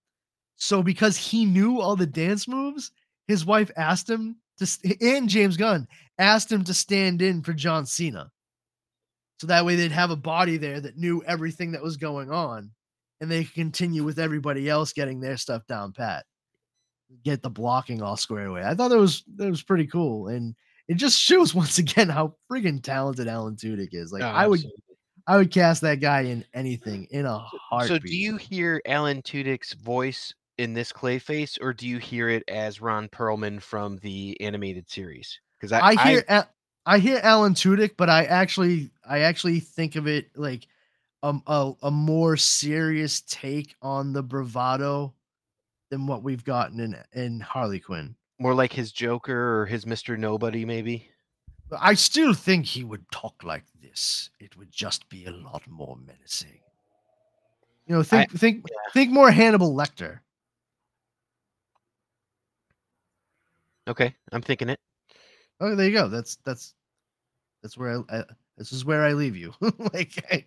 [0.56, 2.90] So because he knew all the dance moves,
[3.28, 5.86] his wife asked him to and James Gunn
[6.18, 8.30] asked him to stand in for John Cena.
[9.38, 12.70] So that way they'd have a body there that knew everything that was going on
[13.20, 16.24] and they could continue with everybody else getting their stuff down pat.
[17.22, 18.62] Get the blocking all squared away.
[18.62, 20.28] I thought that was that was pretty cool.
[20.28, 20.54] And
[20.88, 24.12] it just shows once again how friggin' talented Alan Tudyk is.
[24.12, 24.82] Like Oh, I would absolutely.
[25.28, 27.88] I would cast that guy in anything in a heartbeat.
[27.88, 32.44] So do you hear Alan Tudyk's voice in this Clayface, or do you hear it
[32.48, 35.38] as Ron Perlman from the animated series?
[35.58, 36.44] Because I, I hear I,
[36.86, 40.68] I hear Alan Tudyk, but I actually I actually think of it like
[41.22, 45.12] um a, a more serious take on the bravado
[45.90, 48.16] than what we've gotten in in Harley Quinn.
[48.38, 51.10] more like his Joker or his Mister Nobody, maybe.
[51.80, 54.30] I still think he would talk like this.
[54.38, 56.60] It would just be a lot more menacing.
[57.86, 60.20] You know, think think think more Hannibal Lecter.
[63.88, 64.80] Okay, I'm thinking it.
[65.60, 66.08] Oh, there you go.
[66.08, 66.74] That's that's
[67.62, 68.24] that's where I, I
[68.56, 69.52] this is where I leave you.
[69.60, 70.44] like, I,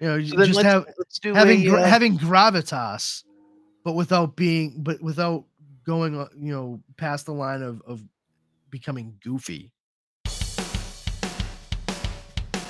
[0.00, 3.24] you know, So just let's, have let's having a, uh, having gravitas,
[3.86, 5.44] but without being, but without
[5.84, 8.02] going, uh, you know, past the line of of
[8.68, 9.70] becoming goofy.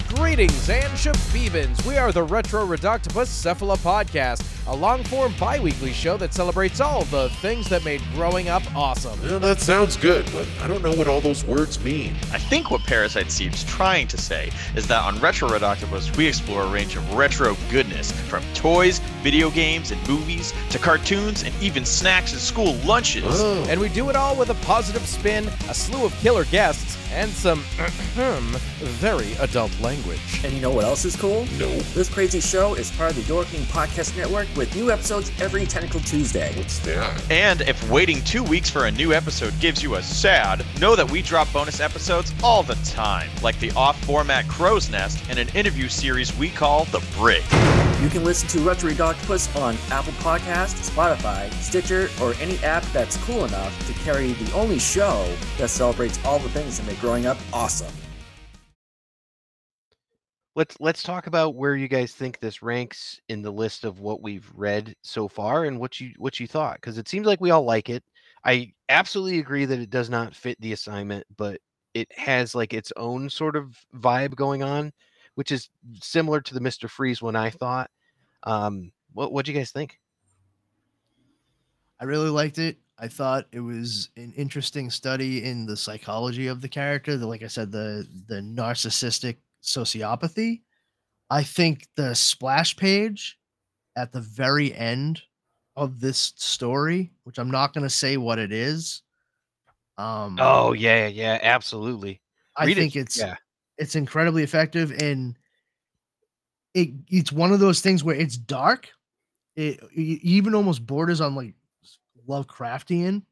[0.09, 1.87] Greetings and shabibans.
[1.87, 6.81] We are the Retro Reductibus Cephala Podcast, a long form bi weekly show that celebrates
[6.81, 9.21] all the things that made growing up awesome.
[9.23, 12.15] Well, that sounds good, but I don't know what all those words mean.
[12.33, 16.63] I think what Parasite seems trying to say is that on Retro Redoctopus, we explore
[16.65, 21.85] a range of retro goodness, from toys, video games, and movies, to cartoons, and even
[21.85, 23.25] snacks and school lunches.
[23.29, 26.97] Oh, And we do it all with a positive spin, a slew of killer guests,
[27.13, 27.61] and some
[28.99, 30.41] very adult language.
[30.45, 31.47] And you know what else is cool?
[31.59, 31.69] no.
[31.95, 36.01] This crazy show is part of the Dorkening Podcast Network with new episodes every Tentacle
[36.01, 36.53] Tuesday.
[36.57, 37.31] What's that?
[37.31, 41.11] And if waiting two weeks for a new episode gives you a sad, know that
[41.11, 45.49] we drop bonus episodes all the time, like the off format Crow's Nest and an
[45.51, 47.43] interview series we call The Brig.
[48.03, 53.17] You can listen to Retro Octopus on Apple Podcasts, Spotify, Stitcher, or any app that's
[53.25, 57.27] cool enough to carry the only show that celebrates all the things that make growing
[57.27, 57.93] up awesome.
[60.57, 64.23] Let's let's talk about where you guys think this ranks in the list of what
[64.23, 67.51] we've read so far and what you what you thought because it seems like we
[67.51, 68.03] all like it
[68.45, 71.61] i absolutely agree that it does not fit the assignment but
[71.95, 74.93] it has like its own sort of vibe going on
[75.35, 75.69] which is
[76.01, 77.91] similar to the mr freeze one i thought
[78.45, 80.01] um what what do you guys think
[81.99, 82.77] I really liked it.
[82.99, 87.17] I thought it was an interesting study in the psychology of the character.
[87.17, 89.37] The, like I said, the the narcissistic
[89.67, 90.63] sociopathy.
[91.29, 93.39] I think the splash page
[93.97, 95.23] at the very end
[95.75, 99.03] of this story, which I'm not going to say what it is.
[99.99, 102.21] Um, oh yeah yeah absolutely
[102.55, 102.81] I read it.
[102.81, 103.37] think it's yeah
[103.79, 105.39] it's incredibly effective and
[106.75, 108.91] it it's one of those things where it's dark.
[109.57, 111.55] It, it even almost borders on like
[112.29, 113.23] Lovecraftian,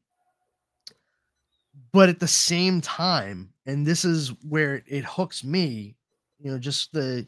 [1.92, 5.96] but at the same time, and this is where it hooks me.
[6.44, 7.26] You know, just the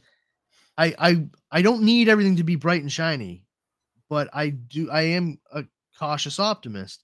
[0.79, 3.45] I I I don't need everything to be bright and shiny,
[4.09, 4.91] but I do.
[4.91, 5.65] I am a
[5.99, 7.03] cautious optimist.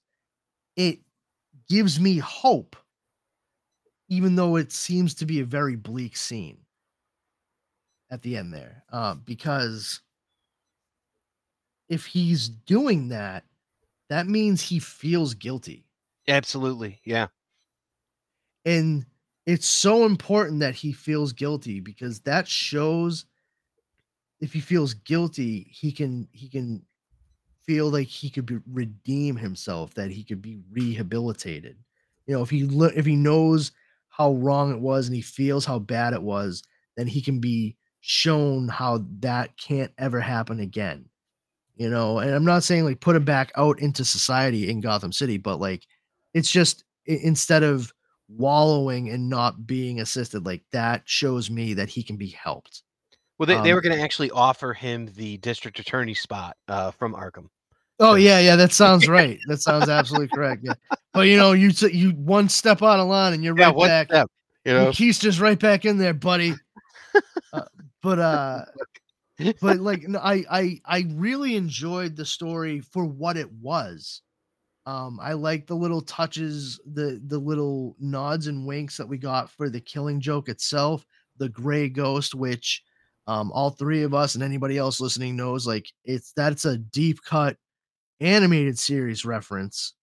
[0.77, 0.99] It
[1.69, 2.77] gives me hope
[4.09, 6.59] even though it seems to be a very bleak scene
[8.11, 10.01] at the end there uh, because
[11.89, 13.43] if he's doing that
[14.09, 15.85] that means he feels guilty
[16.27, 17.27] absolutely yeah
[18.65, 19.05] and
[19.45, 23.25] it's so important that he feels guilty because that shows
[24.39, 26.83] if he feels guilty he can he can
[27.65, 31.77] feel like he could be, redeem himself that he could be rehabilitated.
[32.25, 32.61] You know if he
[32.95, 33.71] if he knows
[34.09, 36.63] how wrong it was and he feels how bad it was
[36.95, 41.05] then he can be shown how that can't ever happen again.
[41.75, 45.11] You know and i'm not saying like put him back out into society in gotham
[45.11, 45.85] city but like
[46.33, 47.91] it's just instead of
[48.37, 52.83] wallowing and not being assisted like that shows me that he can be helped.
[53.37, 56.91] Well they, they Um, were going to actually offer him the district attorney spot uh
[56.91, 57.47] from arkham.
[57.99, 59.39] Oh yeah yeah that sounds right.
[59.47, 60.73] That sounds absolutely correct yeah.
[61.13, 63.77] But you know you s- you one step out of line and you're yeah right
[63.77, 64.07] back.
[64.07, 64.29] step
[64.65, 64.91] you know?
[64.91, 66.55] he's just right back in there buddy.
[67.51, 67.65] Uh,
[68.01, 68.65] but uh
[69.61, 74.21] but like no, I I I really enjoyed the story for what it was.
[74.85, 79.49] Um, I like the little touches, the the little nods and winks that we got
[79.49, 81.05] for the Killing Joke itself,
[81.37, 82.83] the Gray Ghost, which
[83.27, 87.21] um, all three of us and anybody else listening knows, like it's that's a deep
[87.23, 87.55] cut
[88.19, 89.93] animated series reference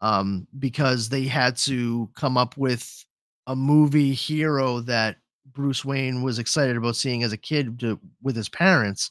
[0.00, 3.04] um, because they had to come up with
[3.46, 5.16] a movie hero that
[5.52, 9.10] Bruce Wayne was excited about seeing as a kid to, with his parents,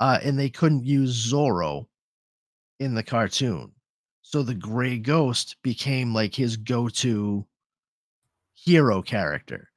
[0.00, 1.86] uh, and they couldn't use Zorro
[2.78, 3.72] in the cartoon.
[4.32, 7.46] So the Gray Ghost became like his go-to
[8.54, 9.68] hero character.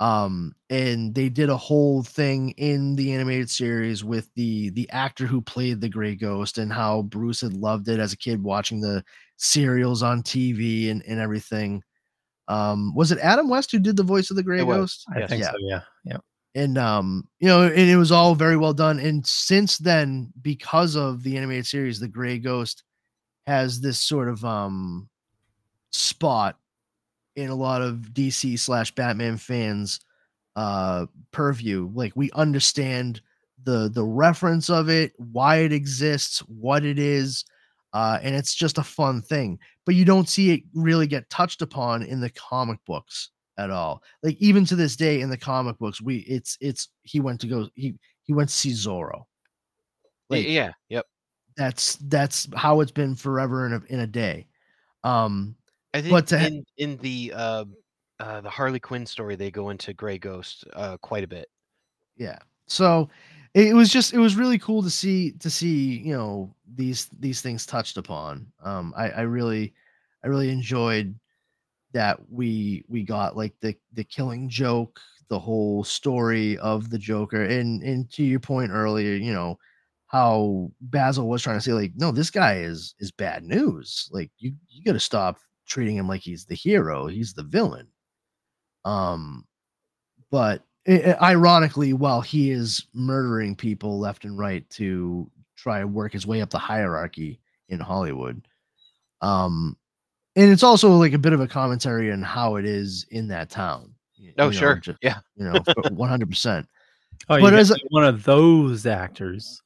[0.00, 5.24] Um, and they did a whole thing in the animated series with the the actor
[5.26, 8.80] who played the Gray Ghost and how Bruce had loved it as a kid watching
[8.80, 9.02] the
[9.38, 11.82] serials on TV and, and everything.
[12.48, 15.06] Um, was it Adam West who did the voice of the Gray It was, Ghost?
[15.16, 15.52] I think so.
[15.58, 15.80] Yeah.
[16.04, 16.18] Yeah.
[16.54, 20.94] and um you know and it was all very well done and since then because
[20.96, 22.82] of the animated series the gray ghost
[23.46, 25.08] has this sort of um
[25.90, 26.58] spot
[27.36, 30.00] in a lot of dc slash batman fans
[30.56, 33.20] uh purview like we understand
[33.64, 37.44] the the reference of it why it exists what it is
[37.92, 41.62] uh and it's just a fun thing but you don't see it really get touched
[41.62, 44.02] upon in the comic books at all.
[44.22, 47.46] Like even to this day in the comic books, we it's it's he went to
[47.46, 47.94] go he
[48.24, 49.24] he went to see Zorro.
[50.28, 51.06] Like yeah, yep.
[51.56, 54.48] That's that's how it's been forever in a in a day.
[55.04, 55.56] Um
[55.94, 57.64] I think but to ha- in in the uh,
[58.20, 61.48] uh, the Harley Quinn story, they go into Gray Ghost uh, quite a bit.
[62.16, 62.38] yeah.
[62.66, 63.08] So
[63.54, 67.08] it, it was just it was really cool to see to see, you know, these
[67.18, 68.46] these things touched upon.
[68.62, 69.74] Um I I really
[70.24, 71.18] I really enjoyed
[71.92, 77.44] that we we got like the the killing joke the whole story of the joker
[77.44, 79.58] and and to your point earlier you know
[80.08, 84.30] how basil was trying to say like no this guy is is bad news like
[84.38, 87.86] you you got to stop treating him like he's the hero he's the villain
[88.84, 89.44] um
[90.30, 95.92] but i- i- ironically while he is murdering people left and right to try and
[95.92, 98.46] work his way up the hierarchy in hollywood
[99.22, 99.76] um
[100.36, 103.48] and it's also like a bit of a commentary on how it is in that
[103.48, 103.94] town.
[104.20, 104.74] y- Oh, you know, sure.
[104.76, 105.20] ju- Yeah.
[105.34, 105.58] you know,
[105.92, 106.68] one hundred percent.
[107.30, 109.62] Oh, But as got one of those actors.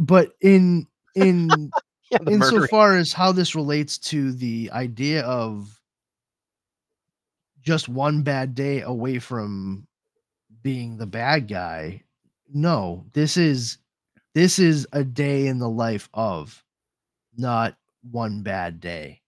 [0.00, 1.74] But in in
[2.10, 5.80] Yeah, insofar as how this relates to the idea of
[7.62, 9.86] just one bad day away from
[10.62, 12.02] being the bad guy,
[12.52, 13.78] no, this is
[14.34, 16.62] this is a day in the life of,
[17.36, 17.76] not
[18.10, 19.22] one bad day.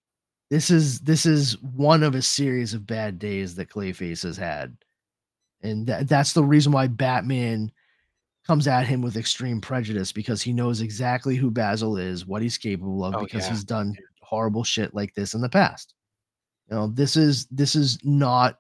[0.51, 4.77] This is this is one of a series of bad days that Clayface has had.
[5.63, 7.73] And tha- that's the reason why Batman
[8.47, 12.59] comes at him with extreme prejudice because he knows exactly who Basil is, what he's
[12.59, 13.51] capable of, Oh, because yeah.
[13.51, 15.95] he's done horrible shit like this in the past.
[16.71, 18.59] You know, this is this is not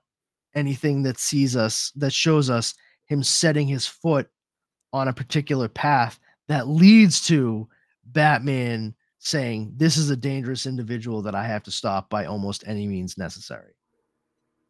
[0.54, 2.74] anything that sees us that shows us
[3.06, 4.28] him setting his foot
[4.92, 6.18] on a particular path
[6.48, 7.68] that leads to
[8.06, 12.86] Batman saying, This is a dangerous individual that I have to stop by almost any
[12.86, 13.72] means necessary.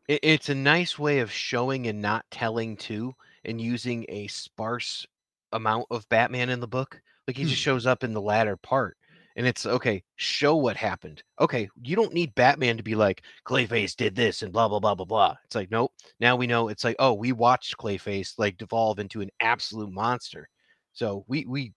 [0.07, 3.15] It's a nice way of showing and not telling too,
[3.45, 5.07] and using a sparse
[5.53, 7.01] amount of Batman in the book.
[7.27, 7.71] Like he just Hmm.
[7.71, 8.97] shows up in the latter part,
[9.37, 10.03] and it's okay.
[10.17, 11.23] Show what happened.
[11.41, 14.95] Okay, you don't need Batman to be like Clayface did this and blah blah blah
[14.95, 15.37] blah blah.
[15.45, 15.93] It's like nope.
[16.21, 16.69] Now we know.
[16.69, 20.49] It's like oh, we watched Clayface like devolve into an absolute monster.
[20.93, 21.73] So we we,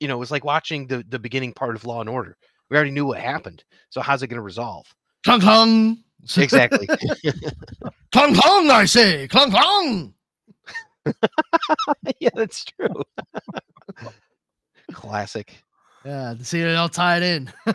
[0.00, 2.36] you know, it was like watching the the beginning part of Law and Order.
[2.70, 3.64] We already knew what happened.
[3.90, 4.86] So how's it going to resolve?
[5.24, 5.98] Clunk clong.
[6.36, 6.86] Exactly.
[8.12, 9.28] clunk clong, I say.
[9.28, 10.14] Clunk clong.
[12.20, 13.02] yeah, that's true.
[14.92, 15.62] Classic.
[16.04, 17.52] Yeah, to see it all tied in.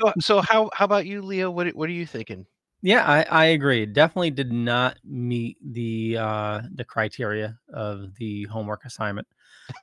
[0.00, 1.52] So, so how how about you, Leo?
[1.52, 2.46] What what are you thinking?
[2.82, 3.86] Yeah, I, I agree.
[3.86, 9.28] Definitely did not meet the uh the criteria of the homework assignment.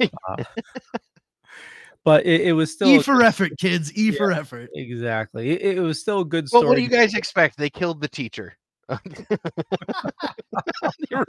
[0.01, 0.36] Uh,
[2.03, 3.93] but it, it was still e for effort, kids.
[3.93, 4.69] E for effort.
[4.75, 5.51] exactly.
[5.51, 6.69] It, it was still a good Well, story.
[6.69, 7.57] what do you guys expect?
[7.57, 8.57] They killed the teacher.
[8.89, 9.38] the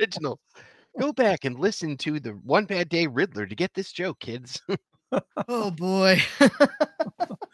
[0.00, 0.40] original.
[1.00, 4.60] Go back and listen to the One Bad Day Riddler to get this joke, kids.
[5.46, 6.22] Oh boy.
[6.40, 6.50] It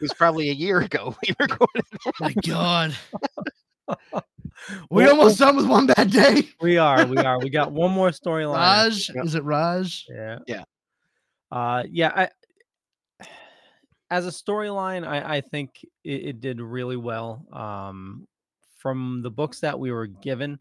[0.01, 1.85] was probably a year ago we recorded.
[2.21, 2.97] My God.
[3.89, 3.95] we
[4.91, 6.49] Well, almost done with one bad day.
[6.61, 7.41] We are, we are.
[7.41, 8.85] We got one more storyline.
[8.85, 10.05] Ra's, is it Ra's?
[10.09, 10.39] Yeah.
[10.47, 10.63] Yeah.
[11.51, 13.27] Uh yeah, I
[14.11, 15.71] as a storyline, I, I think
[16.05, 17.45] it, it did really well.
[17.53, 18.29] Um
[18.77, 20.61] from the books that we were given,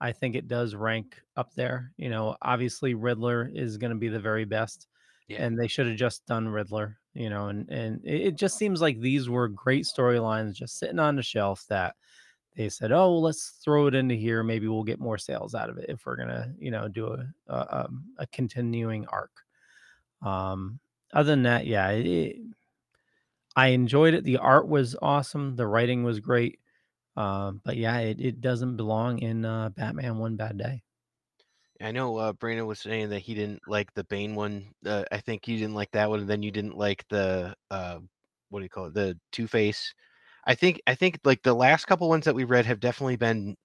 [0.00, 1.92] I think it does rank up there.
[1.96, 4.88] You know, obviously Riddler is gonna be the very best.
[5.28, 5.42] Yeah.
[5.44, 8.80] And they should have just done Riddler, you know, and and it, it just seems
[8.80, 11.96] like these were great storylines just sitting on the shelf that
[12.56, 14.42] they said, "Oh, well, let's throw it into here.
[14.42, 17.26] Maybe we'll get more sales out of it if we're gonna, you know, do a
[17.48, 19.32] a, um, a continuing arc."
[20.22, 20.80] Um,
[21.12, 22.36] other than that, yeah, it,
[23.56, 24.24] I enjoyed it.
[24.24, 25.56] The art was awesome.
[25.56, 26.60] The writing was great.
[27.16, 30.82] Um, but yeah, it, it doesn't belong in uh, Batman One Bad Day.
[31.80, 34.66] I know uh, Brandon was saying that he didn't like the Bane one.
[34.84, 37.98] Uh, I think you didn't like that one, and then you didn't like the uh,
[38.48, 38.94] what do you call it?
[38.94, 39.92] The Two Face.
[40.46, 43.56] I think I think like the last couple ones that we read have definitely been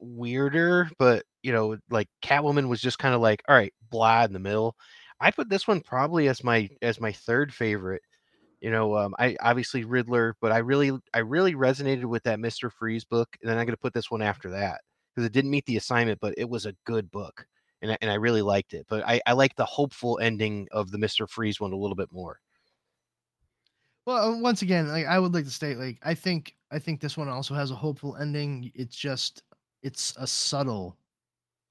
[0.00, 4.32] weirder, but you know, like Catwoman was just kind of like, all right, blah in
[4.32, 4.76] the middle.
[5.20, 8.02] I put this one probably as my as my third favorite.
[8.60, 12.70] You know, um, I obviously Riddler, but I really I really resonated with that Mister
[12.70, 14.80] Freeze book, and then I'm gonna put this one after that
[15.14, 17.46] because it didn't meet the assignment, but it was a good book,
[17.82, 18.86] and I, and I really liked it.
[18.88, 22.10] But I I like the hopeful ending of the Mister Freeze one a little bit
[22.10, 22.40] more.
[24.06, 27.00] Well, uh, once again, like I would like to state, like I think I think
[27.00, 28.70] this one also has a hopeful ending.
[28.74, 29.42] It's just
[29.82, 30.96] it's a subtle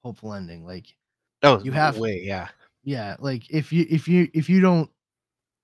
[0.04, 0.64] hopeful ending.
[0.64, 0.94] Like
[1.42, 2.48] Oh, you have way, yeah.
[2.84, 4.90] yeah, like if you if you if you don't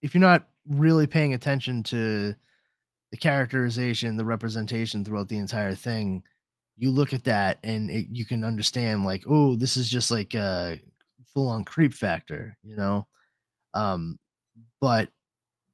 [0.01, 2.35] if you're not really paying attention to
[3.11, 6.23] the characterization, the representation throughout the entire thing,
[6.77, 10.35] you look at that and it, you can understand like, oh, this is just like
[10.35, 10.81] a
[11.33, 13.07] full on creep factor, you know.
[13.75, 14.19] Um,
[14.81, 15.09] but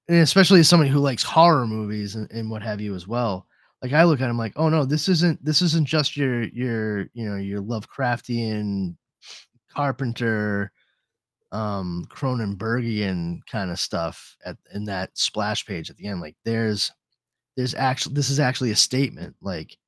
[0.08, 3.46] especially as somebody who likes horror movies and, and what have you as well.
[3.82, 7.08] Like I look at him like, oh no, this isn't this isn't just your your
[7.12, 8.96] you know your Lovecraftian
[9.72, 10.72] Carpenter
[11.52, 16.20] um Cronenbergian kind of stuff at in that splash page at the end.
[16.20, 16.90] Like there's
[17.56, 19.36] there's actually this is actually a statement.
[19.40, 19.78] Like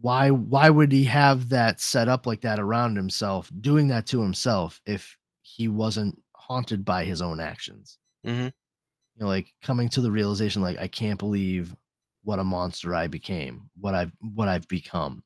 [0.00, 4.20] why why would he have that set up like that around himself, doing that to
[4.20, 7.98] himself if he wasn't haunted by his own actions?
[8.26, 8.44] Mm-hmm.
[8.44, 11.74] You know, like coming to the realization, like I can't believe
[12.24, 15.22] what a monster I became, what I've what I've become.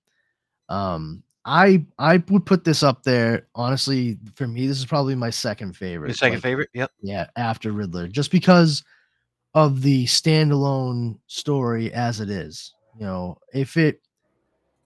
[0.69, 3.47] Um, I I would put this up there.
[3.55, 6.09] Honestly, for me, this is probably my second favorite.
[6.09, 6.71] Your second like, favorite?
[6.75, 6.91] Yep.
[7.01, 8.83] yeah, after Riddler, just because
[9.55, 12.75] of the standalone story as it is.
[12.99, 14.01] You know, if it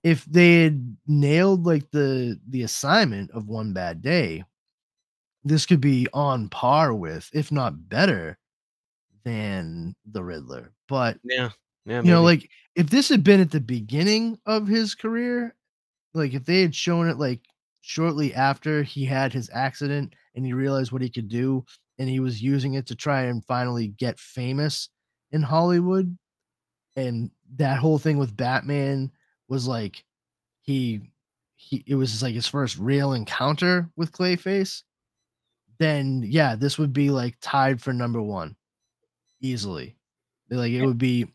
[0.04, 4.44] if they had nailed like the the assignment of one bad day,
[5.42, 8.38] this could be on par with, if not better,
[9.24, 10.72] than the Riddler.
[10.88, 11.50] But Yeah.
[11.86, 12.02] Yeah.
[12.02, 15.54] you know, like if this had been at the beginning of his career,
[16.14, 17.40] like if they had shown it like
[17.82, 21.64] shortly after he had his accident and he realized what he could do
[21.98, 24.88] and he was using it to try and finally get famous
[25.32, 26.16] in Hollywood
[26.96, 29.10] and that whole thing with Batman
[29.48, 30.04] was like
[30.62, 31.00] he
[31.56, 34.82] he it was like his first real encounter with Clayface
[35.78, 38.54] then yeah this would be like tied for number 1
[39.40, 39.96] easily.
[40.50, 41.26] Like it would be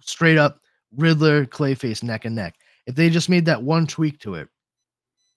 [0.00, 0.60] straight up
[0.96, 2.54] Riddler Clayface neck and neck
[2.88, 4.48] if they just made that one tweak to it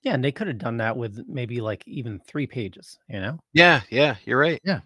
[0.04, 3.38] Yeah, and they could have done that with maybe like even three pages, you know?
[3.54, 4.60] Yeah, yeah, you're right.
[4.64, 4.80] Yeah.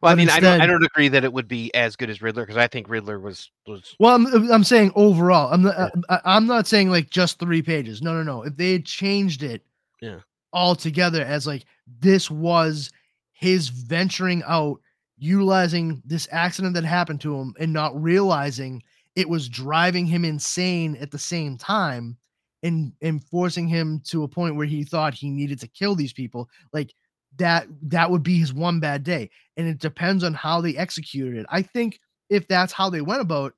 [0.00, 2.10] Well, I But mean, I don't, I don't agree that it would be as good
[2.10, 5.52] as Riddler because I think Riddler was was Well, I'm I'm saying overall.
[5.52, 8.02] I'm not, I, I'm not saying like just three pages.
[8.02, 8.42] No, no, no.
[8.42, 9.62] If they had changed it,
[10.02, 10.18] Yeah.
[10.52, 11.64] all together as like
[12.00, 12.90] this was
[13.32, 14.80] his venturing out,
[15.16, 18.82] utilizing this accident that happened to him, and not realizing
[19.16, 22.16] it was driving him insane at the same time,
[22.62, 26.12] and and forcing him to a point where he thought he needed to kill these
[26.12, 26.48] people.
[26.72, 26.94] Like
[27.38, 31.36] that that would be his one bad day and it depends on how they executed
[31.36, 32.00] it i think
[32.30, 33.54] if that's how they went about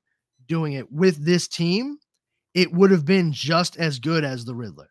[0.47, 1.97] doing it with this team
[2.53, 4.89] it would have been just as good as the riddler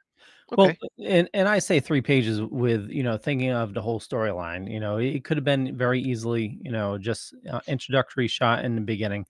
[0.53, 0.79] okay.
[0.99, 4.71] Well, and and I say three pages with you know thinking of the whole storyline.
[4.71, 8.77] You know, it could have been very easily you know just uh, introductory shot in
[8.77, 9.27] the beginning.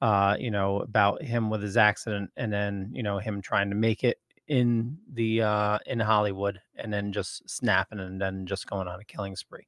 [0.00, 3.76] Uh, you know about him with his accident, and then you know him trying to
[3.76, 4.18] make it
[4.48, 9.04] in the uh in Hollywood, and then just snapping, and then just going on a
[9.04, 9.66] killing spree.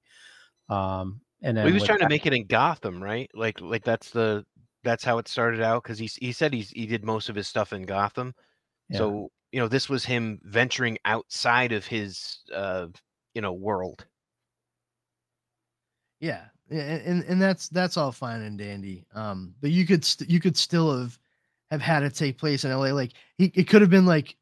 [0.69, 3.31] Um, and then Well, he was with trying to make it in Gotham, right?
[3.35, 4.45] Like like that's the
[4.83, 7.47] that's how it started out because he he said he's he did most of his
[7.49, 8.35] stuff in Gotham.
[8.89, 9.09] Yeah.
[9.09, 12.89] So you know this was him venturing outside of his uh
[13.35, 14.07] you know world.
[16.21, 20.05] yeah a- a- and and that's that's all fine and dandy um but you could
[20.05, 21.19] st- you could still have
[21.71, 24.37] have had it take place in la like he it could have been like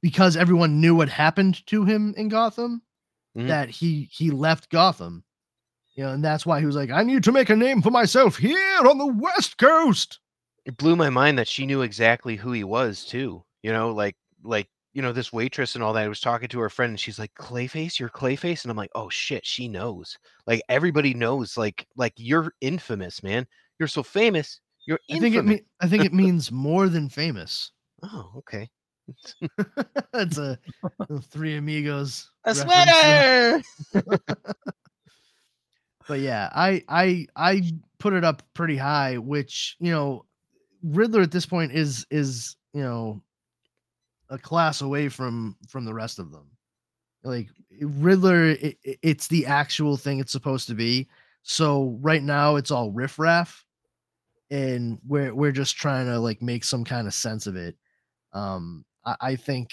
[0.00, 2.82] because everyone knew what happened to him in gotham
[3.36, 3.46] Mhm.
[3.48, 5.22] that he he left gotham
[5.94, 7.90] you know and that's why he was like i need to make a name for
[7.90, 10.20] myself here on the west coast
[10.64, 13.44] It blew my mind that she knew exactly who he was too.
[13.62, 14.68] You know, like like
[14.98, 16.02] you know this waitress and all that.
[16.02, 18.90] I was talking to her friend and she's like, "Clayface, you're Clayface," and I'm like,
[18.96, 21.56] "Oh shit, she knows." Like everybody knows.
[21.56, 23.46] Like like you're infamous, man.
[23.78, 24.60] You're so famous.
[24.86, 25.60] You're i think it infamous.
[25.80, 27.72] i think it means more than famous
[28.02, 28.68] oh, okay.
[30.12, 30.58] That's a,
[31.00, 32.30] a Three Amigos.
[32.44, 33.62] A sweater.
[36.08, 40.24] But yeah, I I I put it up pretty high, which you know,
[40.82, 43.22] Riddler at this point is is you know
[44.30, 46.50] a class away from from the rest of them.
[47.24, 47.48] Like
[47.80, 51.08] Riddler, it, it's the actual thing it's supposed to be.
[51.42, 53.64] So right now it's all riffraff,
[54.50, 57.76] and we're we're just trying to like make some kind of sense of it.
[58.32, 59.70] Um, I, I think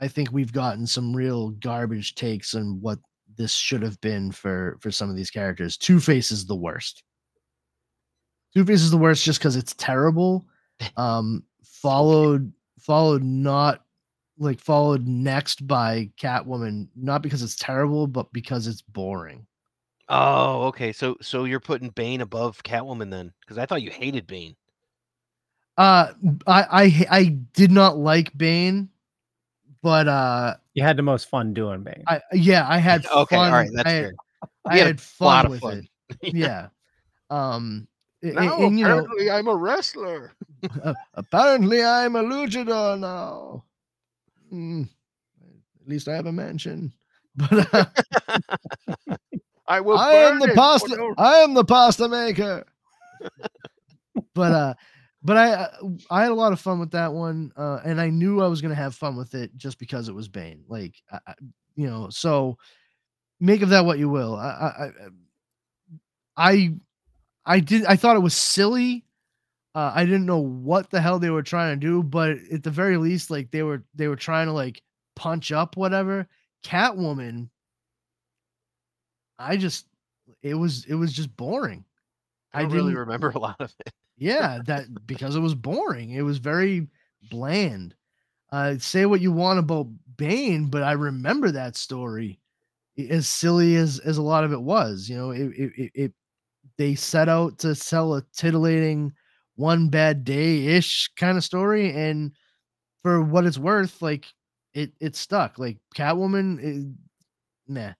[0.00, 2.98] I think we've gotten some real garbage takes on what
[3.36, 5.76] this should have been for for some of these characters.
[5.76, 7.02] Two Face is the worst.
[8.54, 10.46] Two Face is the worst just because it's terrible.
[10.96, 13.84] Um, followed followed not
[14.38, 19.46] like followed next by Catwoman, not because it's terrible, but because it's boring.
[20.08, 20.92] Oh, okay.
[20.92, 23.32] So so you're putting Bane above Catwoman then?
[23.40, 24.54] Because I thought you hated Bane.
[25.76, 26.12] Uh,
[26.46, 28.88] I I I did not like Bane,
[29.82, 32.04] but uh, You had the most fun doing Bane.
[32.06, 33.52] I yeah, I had Okay, all fun.
[33.52, 34.12] right, that's I had, fair.
[34.66, 35.88] I had a had fun lot of with fun.
[36.22, 36.34] it.
[36.34, 36.68] Yeah.
[37.30, 37.87] Um.
[38.22, 40.32] Now and, you know, apparently I'm a wrestler.
[41.14, 43.64] apparently I'm a luchador now.
[44.50, 44.82] Hmm,
[45.82, 46.92] at least I have a mansion.
[47.36, 47.84] But uh,
[49.68, 49.96] I will.
[49.98, 50.96] I am the it pasta.
[50.96, 52.64] no- I am the pasta maker.
[54.34, 54.74] but uh,
[55.22, 55.68] but I uh,
[56.10, 58.60] I had a lot of fun with that one, uh, and I knew I was
[58.60, 60.64] gonna have fun with it just because it was Bane.
[60.66, 61.34] Like, I, I-
[61.76, 62.58] you know, so
[63.38, 64.34] make of that what you will.
[64.34, 64.90] I
[66.36, 66.74] I I,
[67.48, 67.84] I, I did.
[67.86, 69.04] I thought it was silly.
[69.74, 72.70] Uh, I didn't know what the hell they were trying to do, but at the
[72.70, 74.82] very least, like they were they were trying to like
[75.16, 76.28] punch up whatever.
[76.64, 77.48] Catwoman
[79.38, 79.86] I just
[80.42, 81.84] it was it was just boring.
[82.52, 83.92] I don't really remember a lot of it.
[84.16, 86.10] Yeah, that because it was boring.
[86.10, 86.88] It was very
[87.30, 87.94] bland.
[88.50, 92.40] Uh say what you want about Bane, but I remember that story.
[93.10, 96.12] As silly as as a lot of it was, you know, it, it, it
[96.78, 99.12] they set out to sell a titillating
[99.56, 102.32] one bad day ish kind of story and
[103.02, 104.26] for what it's worth like
[104.74, 106.90] it it stuck like catwoman eh,
[107.66, 107.92] nah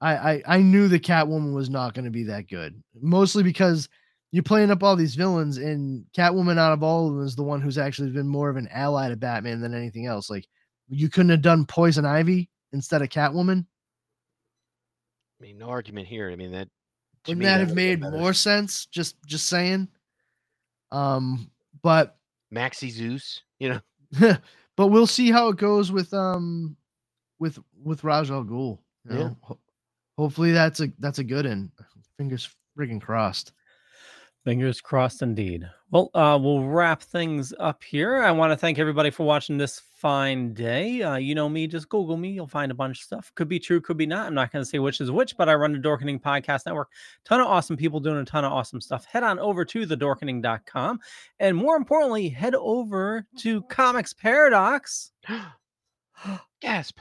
[0.00, 3.88] I, I I knew the Catwoman was not going to be that good, mostly because
[4.30, 7.42] you're playing up all these villains, and Catwoman out of all of them is the
[7.42, 10.30] one who's actually been more of an ally to Batman than anything else.
[10.30, 10.46] Like
[10.88, 13.66] you couldn't have done Poison Ivy instead of Catwoman.
[15.40, 16.30] I mean, no argument here.
[16.30, 16.68] I mean that.
[17.28, 18.16] Wouldn't that would've made better.
[18.16, 18.86] more sense?
[18.86, 19.88] Just just saying.
[20.90, 21.50] Um,
[21.82, 22.16] but
[22.50, 23.42] Maxie Zeus?
[23.58, 23.80] You
[24.20, 24.36] know,
[24.76, 26.76] but we'll see how it goes with um
[27.38, 28.78] with with Ra's al Ghul.
[29.10, 29.30] you Yeah.
[29.42, 29.58] Ho-
[30.16, 31.70] hopefully that's a that's a good one.
[32.16, 33.52] Fingers friggin' crossed.
[34.44, 35.68] Fingers crossed indeed.
[35.90, 38.22] Well, uh, we'll wrap things up here.
[38.22, 41.02] I want to thank everybody for watching this fine day.
[41.02, 42.30] Uh, you know me, just Google me.
[42.30, 43.32] You'll find a bunch of stuff.
[43.34, 44.26] Could be true, could be not.
[44.26, 46.90] I'm not going to say which is which, but I run the Dorkening Podcast Network.
[47.24, 49.06] Ton of awesome people doing a ton of awesome stuff.
[49.06, 51.00] Head on over to thedorkening.com.
[51.40, 55.12] And more importantly, head over to Comix Paradox.
[56.60, 57.00] gasp.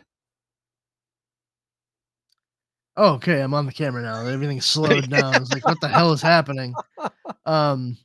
[2.99, 4.25] Oh, okay, I'm on the camera now.
[4.25, 5.35] Everything's slowed down.
[5.35, 6.73] It's like, what the hell is happening?
[7.45, 7.95] Um,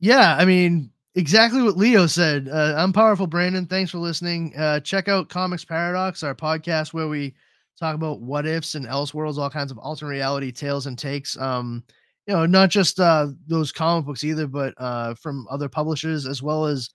[0.00, 2.48] yeah, I mean, exactly what Leo said.
[2.48, 3.66] Uh, I'm powerful, Brandon.
[3.66, 4.54] Thanks for listening.
[4.56, 7.34] Uh, check out Comix Paradox, our podcast where we
[7.78, 11.36] talk about what ifs and else worlds, all kinds of alternate reality tales and takes.
[11.36, 11.84] Um,
[12.26, 16.42] you know, not just uh those comic books either, but uh from other publishers as
[16.42, 16.90] well as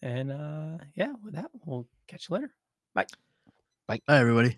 [0.01, 2.53] And uh, yeah, with that, we'll catch you later.
[2.93, 3.05] Bye.
[3.87, 3.99] Bye.
[4.07, 4.57] Bye, everybody.